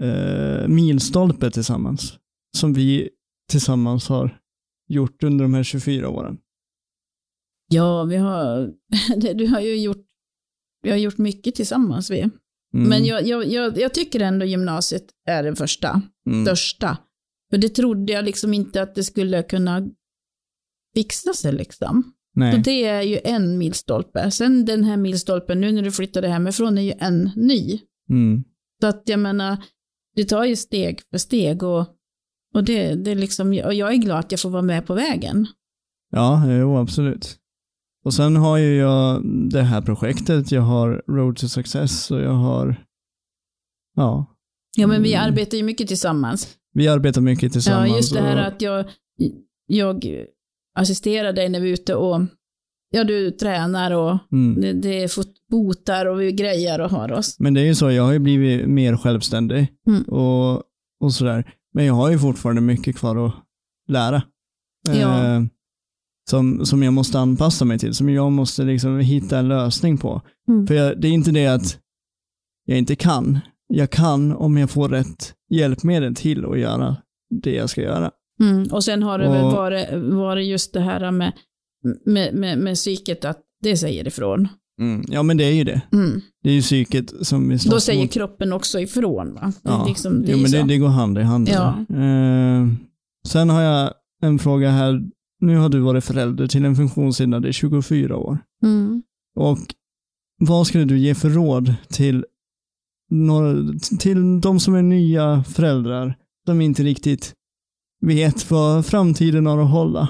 [0.02, 2.14] eh, milstolpe tillsammans?
[2.58, 3.10] Som vi
[3.52, 4.38] tillsammans har
[4.88, 6.38] gjort under de här 24 åren.
[7.68, 8.74] Ja, vi har,
[9.34, 10.06] du har ju gjort,
[10.82, 12.30] vi har gjort mycket tillsammans vi.
[12.74, 12.90] Mm.
[12.90, 16.46] Men jag, jag, jag, jag tycker ändå gymnasiet är den första, mm.
[16.46, 16.98] största.
[17.50, 19.88] För det trodde jag liksom inte att det skulle kunna
[20.96, 22.04] fixa sig liksom.
[22.34, 22.62] Så Nej.
[22.66, 24.32] det är ju en milstolpe.
[24.32, 27.80] Sen den här milstolpen, nu när du flyttade hemifrån, är ju en ny.
[28.10, 28.44] Mm.
[28.82, 29.58] Så att jag menar,
[30.16, 31.88] det tar ju steg för steg och,
[32.54, 35.48] och det, det liksom, och jag är glad att jag får vara med på vägen.
[36.12, 37.38] Ja, jo, absolut.
[38.06, 42.34] Och sen har ju jag det här projektet, jag har Road to Success och jag
[42.34, 42.76] har,
[43.96, 44.26] ja,
[44.78, 45.28] Ja, men vi Mm.
[45.28, 46.48] arbetar ju mycket tillsammans.
[46.74, 47.90] vi arbetar mycket tillsammans.
[47.90, 48.86] Ja, just det här och, att jag,
[49.66, 50.06] jag
[50.76, 52.22] assisterar dig när vi är ute och
[52.92, 54.62] ja, du tränar och mm.
[54.62, 57.40] det, det är fot- botar och vi grejer och har oss.
[57.40, 60.04] Men det är ju så, jag har ju blivit mer självständig Mm.
[60.04, 60.64] och,
[61.00, 61.54] och sådär.
[61.74, 63.34] Men jag har ju fortfarande mycket kvar att
[63.88, 64.24] lära.
[64.88, 64.94] Ja.
[65.36, 65.42] Eh,
[66.30, 70.22] som, som jag måste anpassa mig till, som jag måste liksom hitta en lösning på.
[70.50, 70.68] Mm.
[70.68, 71.78] För jag, det är inte det att
[72.66, 73.40] jag inte kan.
[73.68, 76.96] Jag kan om jag får rätt hjälpmedel till att göra
[77.44, 78.12] det jag ska göra.
[78.42, 78.68] Mm.
[78.72, 81.32] Och sen har det väl Och- varit, varit just det här med,
[82.06, 84.48] med, med, med psyket, att det säger ifrån.
[84.82, 85.04] Mm.
[85.08, 85.82] Ja, men det är ju det.
[85.94, 86.22] Mm.
[86.44, 88.12] Det är ju psyket som vi Då säger mot.
[88.12, 89.34] kroppen också ifrån.
[89.34, 89.54] Va?
[89.64, 91.50] Ja, liksom, det jo, men det, det går hand i hand.
[91.50, 91.86] Ja.
[91.96, 92.68] Eh,
[93.28, 93.94] sen har jag
[94.24, 95.02] en fråga här.
[95.42, 98.38] Nu har du varit förälder till en funktionshindrad i 24 år.
[98.64, 99.04] Mm.
[99.36, 99.60] Och
[100.40, 102.26] vad skulle du ge för råd till,
[103.10, 107.34] några, till de som är nya föräldrar som inte riktigt
[108.02, 110.10] vet vad framtiden har att hålla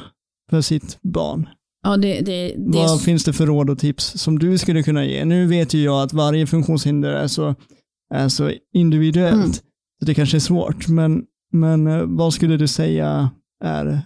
[0.50, 1.50] för sitt barn?
[1.84, 4.84] Ja, det, det, det är Vad finns det för råd och tips som du skulle
[4.84, 5.26] kunna ge?
[5.26, 7.56] Nu vet ju jag att varje funktionshinder är så,
[8.14, 9.34] är så individuellt.
[9.34, 9.54] Mm.
[10.00, 13.32] Så det kanske är svårt, men, men eh, vad skulle du säga
[13.64, 14.02] är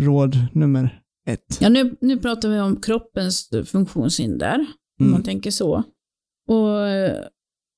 [0.00, 1.58] råd nummer ett.
[1.60, 4.66] Ja, nu, nu pratar vi om kroppens funktionshinder, om
[5.06, 5.12] Mm.
[5.12, 5.74] man tänker så.
[6.48, 6.78] Och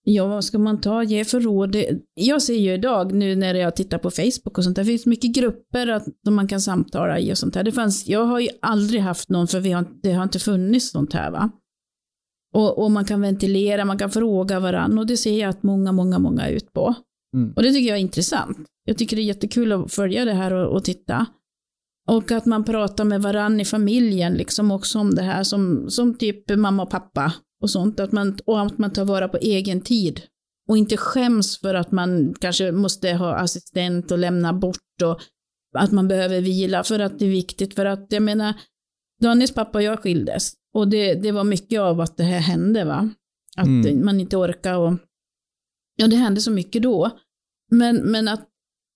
[0.04, 1.72] ja, vad ska man ta, ge för råd?
[1.72, 5.06] Det- Jag ser ju idag, nu när jag tittar på Facebook och sånt, där finns
[5.06, 7.64] mycket grupper att, som man kan samtala i och sånt här.
[7.64, 10.90] Det fanns, jag har ju aldrig haft någon, för vi har, det har inte funnits
[10.90, 11.50] sånt här va.
[12.54, 15.92] Och, och man kan ventilera, man kan fråga varandra och det ser jag att många,
[15.92, 16.94] många, många är ut på.
[17.36, 17.52] Mm.
[17.56, 18.58] Och det tycker jag är intressant.
[18.84, 21.26] Jag tycker det är jättekul att följa det här och, och titta.
[22.12, 26.14] Och att man pratar med varann i familjen liksom också om det här som, som
[26.14, 27.32] typ mamma och pappa
[27.62, 28.00] och sånt.
[28.00, 30.22] Att man, och att man tar vara på egen tid.
[30.68, 35.20] Och inte skäms för att man kanske måste ha assistent och lämna bort och
[35.78, 37.74] att man behöver vila för att det är viktigt.
[37.74, 38.54] För att jag menar,
[39.22, 40.52] Daniels pappa och jag skildes.
[40.74, 43.10] Och det, det var mycket av att det här hände va.
[43.56, 44.04] Att Mm.
[44.04, 44.94] man inte orkar och
[45.96, 47.10] ja det hände så mycket då.
[47.70, 48.48] Men, men att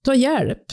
[0.05, 0.65] ta hjälp.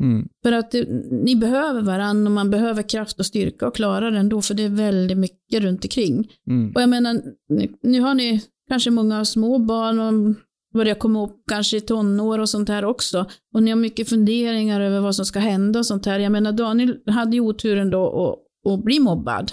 [0.00, 0.28] Mm.
[0.42, 4.18] För att det, ni behöver varandra och man behöver kraft och styrka och klara det
[4.18, 6.28] ändå, för det är väldigt mycket runt omkring.
[6.50, 6.72] Mm.
[6.74, 10.34] Och jag menar, nu, nu har ni kanske många små barn och
[10.74, 13.26] börjar komma upp kanske i tonår och sånt här också.
[13.54, 16.18] Och ni har mycket funderingar över vad som ska hända och sånt här.
[16.18, 19.52] Jag menar, Daniel hade ju oturen då att, att bli mobbad.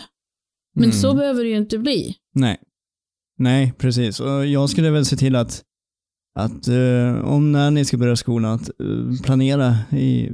[0.76, 0.96] Men Mm.
[0.96, 2.16] så behöver det ju inte bli.
[2.34, 2.58] Nej.
[3.38, 4.20] Nej, precis.
[4.20, 5.64] Och jag skulle väl se till att,
[6.40, 10.30] att eh, om när ni ska börja skolan, att eh, planera i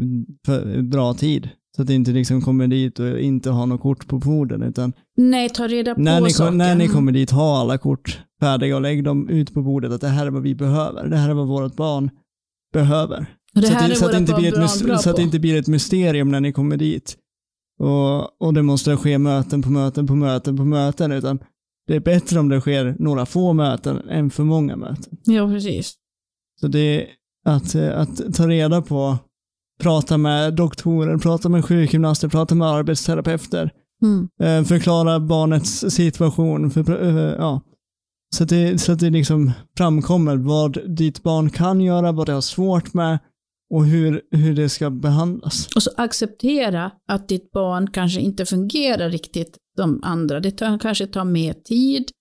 [0.45, 1.49] för, bra tid.
[1.75, 4.63] Så att det inte liksom kommer dit och inte har något kort på borden.
[4.63, 6.49] Utan Nej, ta reda på när ni, saker.
[6.49, 9.91] kom, när ni kommer dit, ha alla kort färdiga och lägg dem ut på bordet.
[9.91, 11.07] Att det här är vad vi behöver.
[11.07, 12.09] Det här är vad vårt barn
[12.73, 13.25] behöver.
[13.53, 16.31] Det så, att, det, så, att det bra, bra så att inte blir ett mysterium
[16.31, 17.17] när ni kommer dit.
[17.79, 21.11] Och, och det måste ske möten på möten på möten på möten.
[21.11, 21.39] Utan
[21.91, 25.17] det är bättre om det sker några få möten än för många möten.
[25.23, 25.93] Ja, precis.
[26.61, 27.07] Så det är
[27.45, 29.17] att, att ta reda på,
[29.81, 33.71] prata med doktorer, prata med sjukgymnaster, prata med arbetsterapeuter.
[34.03, 34.29] Mm.
[34.41, 36.71] Eh, förklara barnets situation.
[36.71, 37.61] För, eh, ja.
[38.35, 42.33] så, att det, så att det liksom framkommer vad ditt barn kan göra, vad det
[42.33, 43.19] har svårt med
[43.71, 45.67] och hur, hur det ska behandlas.
[45.75, 50.39] Och så acceptera att ditt barn kanske inte fungerar riktigt som andra.
[50.39, 52.11] Det tar, kanske tar mer tid.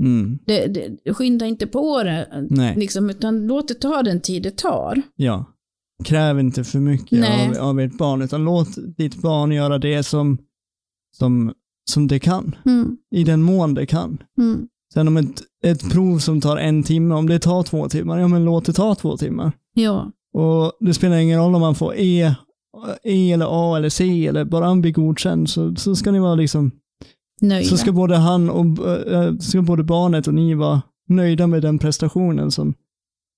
[0.00, 0.38] Mm.
[0.46, 4.56] Det, det, skynda inte på det, Nej, liksom, utan låt det ta den tid det
[4.56, 5.02] tar.
[5.16, 5.50] ja.
[6.04, 7.58] Kräv inte för mycket Nej.
[7.58, 10.38] av, av ert barn, utan låt ditt barn göra det som,
[11.16, 11.52] som,
[11.90, 12.96] som det kan, Mm.
[13.10, 14.18] i den mån det kan.
[14.38, 14.68] Mm.
[14.94, 18.28] Sen om ett, ett prov som tar en timme, om det tar två timmar, ja
[18.28, 19.52] men låt det ta två timmar.
[19.74, 22.34] Ja, Och det spelar ingen roll om man får E,
[23.02, 26.34] E eller A eller C eller bara han blir godkänd så, så ska ni vara
[26.34, 26.70] liksom,
[27.40, 27.68] nöjda.
[27.68, 31.78] så ska både han och äh, ska både barnet och ni vara nöjda med den
[31.78, 32.74] prestationen som,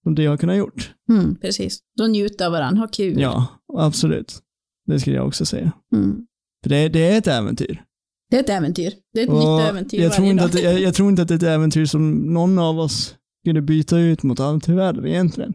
[0.02, 0.94] som det har kunnat gjort.
[1.08, 1.78] mm, precis.
[1.98, 3.20] Då njuta av varandra, ha kul.
[3.20, 4.38] Ja, absolut.
[4.86, 5.72] Det skulle jag också säga.
[5.94, 6.26] Mm.
[6.62, 7.82] För det, det är ett äventyr.
[8.30, 8.92] Det är ett äventyr.
[9.14, 10.48] Det är ett Och nytt äventyr jag, tror inte dag.
[10.56, 13.62] att jag, jag tror inte att det är ett äventyr som någon av oss skulle
[13.62, 15.54] byta ut mot allt i världen egentligen.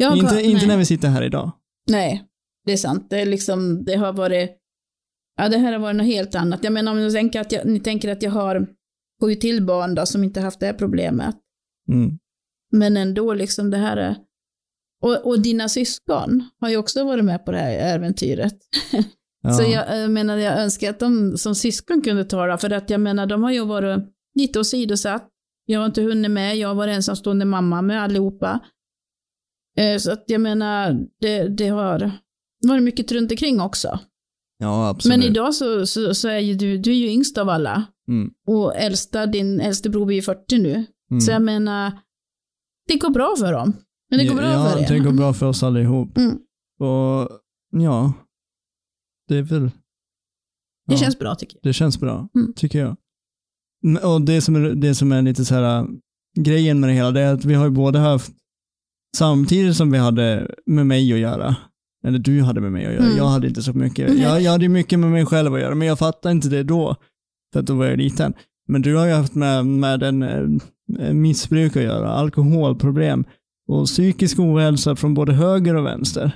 [0.00, 0.66] Jag inte inte nej.
[0.66, 1.52] när vi sitter här idag.
[1.90, 2.24] Nej,
[2.66, 3.06] det är sant.
[3.10, 4.50] Det, är liksom, det har varit,
[5.36, 6.64] ja det här har varit något helt annat.
[6.64, 8.66] Jag menar om ni tänker att jag, ni tänker att jag har
[9.20, 11.36] sju till barn då som inte haft det här problemet.
[11.88, 12.18] Mm.
[12.72, 14.16] Men ändå liksom det här är,
[15.02, 18.54] och, och dina syskon har ju också varit med på det här äventyret.
[19.42, 19.50] Ja.
[19.50, 23.00] Så jag, jag menar, jag önskar att de som syskon kunde tala, för att jag
[23.00, 25.28] menar, de har ju varit lite åsidosatt.
[25.66, 28.60] Jag har inte hunnit med, jag har varit ensamstående mamma med allihopa.
[29.78, 32.12] Eh, Så att jag menar, det, det har
[32.66, 33.98] varit mycket runt omkring också.
[34.58, 35.18] ja, absolut.
[35.18, 37.84] Men idag så, så, så är ju du, du är ju yngst av alla.
[38.08, 38.30] Mm.
[38.46, 40.86] Och äldsta, din äldste bror blir ju 40 nu.
[41.10, 41.20] Mm.
[41.20, 41.92] Så jag menar,
[42.88, 43.72] det går bra för dem.
[44.10, 44.88] Men det går bra ja, för er.
[44.88, 46.16] det går bra för oss allihop.
[46.16, 46.38] Mm.
[46.80, 47.28] Och
[47.82, 48.12] ja,
[49.28, 49.62] det är väl...
[50.86, 51.62] Det ja, känns bra tycker jag.
[51.62, 52.52] det känns bra, Mm.
[52.56, 52.96] tycker jag.
[54.12, 55.86] Och det som är, det som är lite så här äh,
[56.40, 58.32] grejen med det hela, det är att vi har ju både haft,
[59.16, 61.56] samtidigt som vi hade med mig att göra,
[62.06, 63.16] eller du hade med mig att göra, Mm.
[63.16, 65.88] jag hade inte så mycket, jag, jag hade mycket med mig själv att göra, men
[65.88, 66.96] jag fattade inte det då,
[67.52, 68.34] för att då var jag liten.
[68.68, 73.24] Men du har ju haft med, med en eh, missbruk att göra, alkoholproblem
[73.68, 76.30] och psykisk ohälsa från både höger och vänster.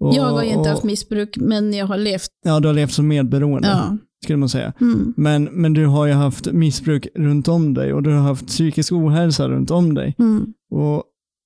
[0.00, 2.28] Och, jag har ju inte och- haft missbruk, men jag har levt.
[2.44, 3.96] Ja, du har levt som medberoende, Ja.
[4.24, 4.72] skulle man säga.
[4.80, 5.14] Mm.
[5.16, 8.92] Men, men du har ju haft missbruk runt om dig och du har haft psykisk
[8.92, 10.14] ohälsa runt om dig.
[10.18, 10.46] Mm.
[10.70, 11.02] Och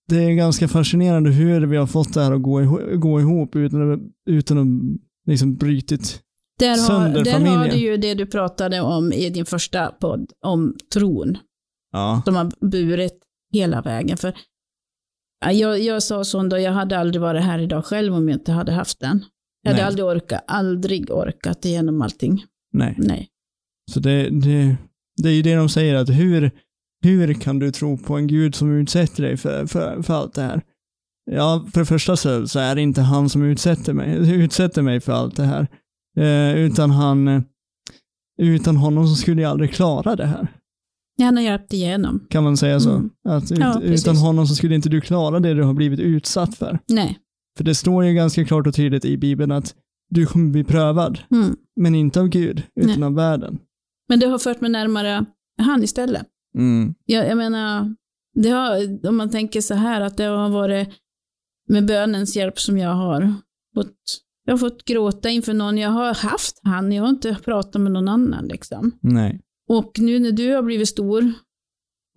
[0.08, 3.56] det är ganska fascinerande hur vi har fått det här att gå, ihop, gå ihop
[3.56, 4.00] utan att,
[4.30, 6.22] utan att liksom brutit.
[6.58, 7.70] Där, har, Sönder där har familjen.
[7.70, 11.38] du ju det du pratade om i din första podd, om tron,
[11.92, 12.22] Ja.
[12.24, 13.18] som har burit
[13.52, 14.16] hela vägen.
[14.16, 14.34] För
[15.44, 18.36] ja, jag, jag sa så då, jag hade aldrig varit här idag själv om jag
[18.36, 19.24] inte hade haft den.
[19.62, 19.86] Jag hade Nej.
[19.88, 22.44] aldrig orkat, aldrig orkat igenom allting.
[22.72, 22.94] Nej.
[22.98, 23.28] Nej.
[23.92, 24.76] Så det, det,
[25.22, 26.50] det är ju det de säger, att hur,
[27.06, 30.42] hur kan du tro på en gud som utsätter dig för, för, för allt det
[30.42, 30.62] här?
[31.30, 35.00] Ja, för det första så, så är det inte han som utsätter mig, utsätter mig
[35.00, 35.66] för allt det här.
[36.16, 37.42] Eh, utan han, eh,
[38.38, 40.48] utan honom så skulle jag aldrig klara det här.
[41.20, 42.26] Han har hjälpt igenom.
[42.30, 42.90] Kan man säga så?
[42.90, 43.10] Mm.
[43.28, 46.54] Att ut, Ja, utan honom så skulle inte du klara det du har blivit utsatt
[46.54, 46.78] för.
[46.88, 47.18] Nej.
[47.56, 49.74] För det står ju ganska klart och tydligt i Bibeln att
[50.10, 51.56] du kommer bli prövad, Mm.
[51.80, 53.06] men inte av Gud, utan Nej.
[53.06, 53.58] av världen.
[54.08, 55.24] Men det har fört mig närmare
[55.62, 56.26] han istället.
[56.56, 56.94] Mm.
[57.04, 57.94] Jag, jag menar,
[58.34, 60.88] det har, om man tänker så här att det har varit
[61.68, 63.34] med bönens hjälp som jag har
[63.74, 63.94] fått,
[64.44, 65.78] jag har fått gråta inför någon.
[65.78, 68.90] Jag har haft han, jag har inte pratat med någon annan liksom.
[69.00, 69.40] Nej.
[69.68, 71.32] Och nu när du har blivit stor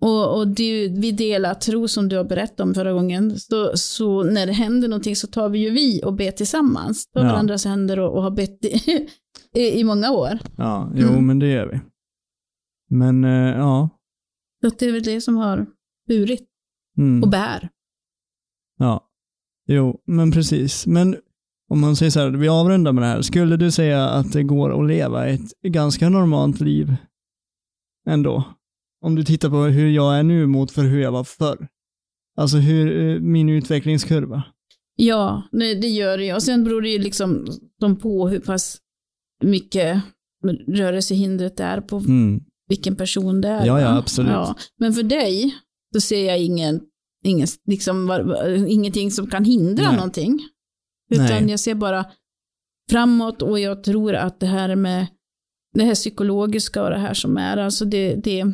[0.02, 4.22] och, och du, vi delar tro som du har berättat om förra gången, så, så
[4.22, 7.06] när det händer någonting så tar vi ju vi och ber tillsammans.
[7.10, 7.32] Tar Ja.
[7.32, 9.08] varandras händer och, och har bett i,
[9.60, 10.38] i, i många år.
[10.56, 11.26] Ja, jo, Mm.
[11.26, 11.80] men det gör vi.
[12.96, 13.88] Men eh, ja.
[14.60, 15.66] Så det är väl det som har
[16.08, 16.46] burit
[16.98, 17.22] Mm.
[17.22, 17.68] och bär.
[18.78, 19.06] Ja.
[19.68, 20.86] Jo, men precis.
[20.86, 21.16] Men
[21.68, 23.22] om man säger så här, vi avrundar med det här.
[23.22, 26.94] Skulle du säga att det går att leva ett ganska normalt liv
[28.06, 28.44] ändå?
[29.04, 31.68] Om du tittar på hur jag är nu mot för hur jag var förr.
[32.36, 34.42] Alltså hur, eh, min utvecklingskurva.
[34.96, 36.34] Ja, det, det gör det.
[36.34, 37.46] Och sen beror det ju liksom
[37.80, 38.78] de på hur pass
[39.42, 40.02] mycket
[40.66, 42.44] rörelsehindret är på Mm.
[42.70, 43.66] Vilken person det är.
[43.66, 44.48] Ja, ja, absolut.
[44.78, 45.54] Men för dig,
[45.94, 46.80] då ser jag ingen,
[47.24, 48.24] ingen, liksom,
[48.68, 49.94] ingenting som kan hindra Nej.
[49.96, 50.40] någonting.
[51.10, 51.50] Utan Nej.
[51.50, 52.04] jag ser bara
[52.90, 55.06] framåt och jag tror att det här med
[55.74, 58.44] det här psykologiska och det här som är, alltså det, det,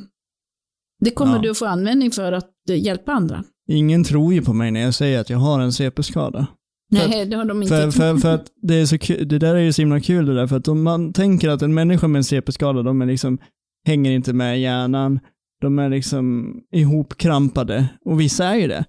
[1.05, 1.43] det kommer Ja.
[1.43, 3.45] du att få användning för att hjälpa andra.
[3.69, 6.47] Ingen tror ju på mig när jag säger att jag har en CP-skada.
[6.91, 7.75] Nej, det har de inte.
[7.75, 10.27] För, för, för att det, är så kul, det där är ju så himla kul
[10.27, 13.07] det där, för att om man tänker att en människa med en CP-skada, de är
[13.07, 13.39] liksom,
[13.87, 15.21] hänger inte med i hjärnan,
[15.61, 18.85] de är liksom ihopkrampade, och vissa är ju det.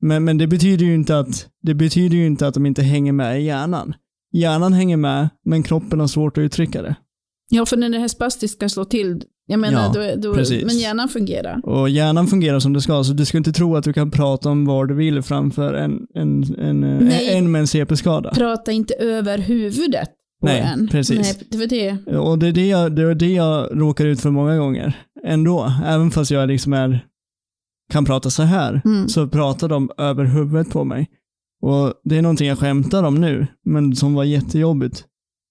[0.00, 3.12] Men, men det, betyder ju inte att, det betyder ju inte att de inte hänger
[3.12, 3.94] med i hjärnan.
[4.32, 6.94] Hjärnan hänger med, men kroppen har svårt att uttrycka det.
[7.50, 11.08] Ja, för när det här spastiska slår till, jag menar, Ja, då, då, men hjärnan
[11.08, 11.60] fungerar.
[11.64, 14.48] Och hjärnan fungerar som det ska, så du ska inte tro att du kan prata
[14.48, 17.36] om vad du vill framför en, en, en, Nej.
[17.36, 18.30] en med en CP-skada.
[18.34, 20.10] Prata inte över huvudet
[20.42, 20.88] Nej, en.
[20.88, 21.18] precis.
[21.50, 24.30] Nej, för det, Och det är det, jag, det är det jag råkar ut för
[24.30, 24.96] många gånger.
[25.24, 27.06] Ändå, även fast jag liksom är,
[27.92, 29.08] kan prata så här, mm.
[29.08, 31.10] så pratar de över huvudet på mig.
[31.62, 35.04] Och det är någonting jag skämtar om nu, men som var jättejobbigt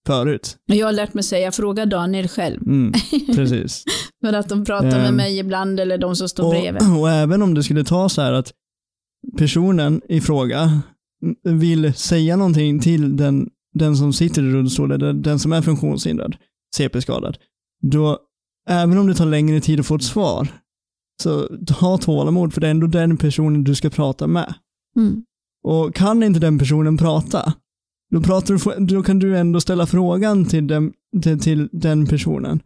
[0.07, 0.57] förut.
[0.65, 2.61] Jag har lärt mig säga, fråga Daniel själv.
[2.67, 2.93] Mm,
[3.35, 3.83] precis.
[4.25, 5.15] För att de pratar med Ehm.
[5.15, 6.81] mig ibland eller de som står bredvid.
[6.81, 8.53] och, och även om det skulle ta så här att
[9.37, 10.81] personen i fråga
[11.43, 16.35] vill säga någonting till den, den som sitter i rullstol, eller den som är funktionshindrad,
[16.75, 17.37] CP-skadad,
[17.81, 18.19] då,
[18.69, 20.47] även om det tar längre tid att få ett svar,
[21.23, 21.47] så
[21.79, 24.53] ha tålamod, för det är ändå den personen du ska prata med.
[24.95, 25.23] Mm.
[25.63, 27.53] Och kan inte den personen prata,
[28.11, 32.59] då, pratar du, då kan du ändå ställa frågan till den, till, till den personen.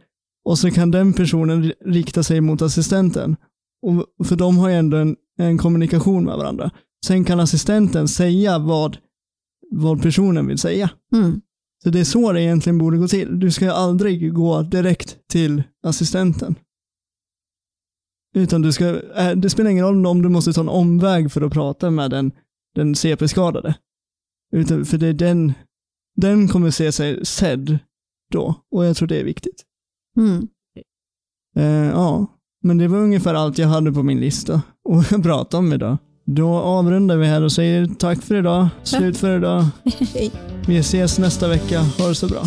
[0.45, 3.35] Och så kan den personen rikta sig mot assistenten.
[3.81, 6.71] Och, för de har ju ändå en, en kommunikation med varandra.
[7.05, 8.97] Sen kan assistenten säga vad,
[9.71, 10.89] vad personen vill säga.
[11.13, 11.41] Mm.
[11.83, 13.39] Så det är så det egentligen borde gå till.
[13.39, 16.55] Du ska aldrig gå direkt till assistenten.
[18.35, 18.85] Utan du ska,
[19.15, 22.11] äh, det spelar ingen roll om du måste ta en omväg för att prata med
[22.11, 22.31] den,
[22.75, 23.75] den CP-skadade.
[24.51, 25.53] Utan, för det är den,
[26.15, 27.79] den kommer se sig sedd
[28.31, 28.55] då.
[28.71, 29.63] Och jag tror det är viktigt.
[30.17, 30.47] Mm.
[31.55, 32.27] Eh, ja,
[32.63, 35.97] men det var ungefär allt jag hade på min lista att prata om idag.
[36.27, 39.65] Då avrundar vi här och säger tack för idag, slut för idag.
[40.67, 41.79] Vi ses nästa vecka.
[41.79, 42.43] Ha det så bra.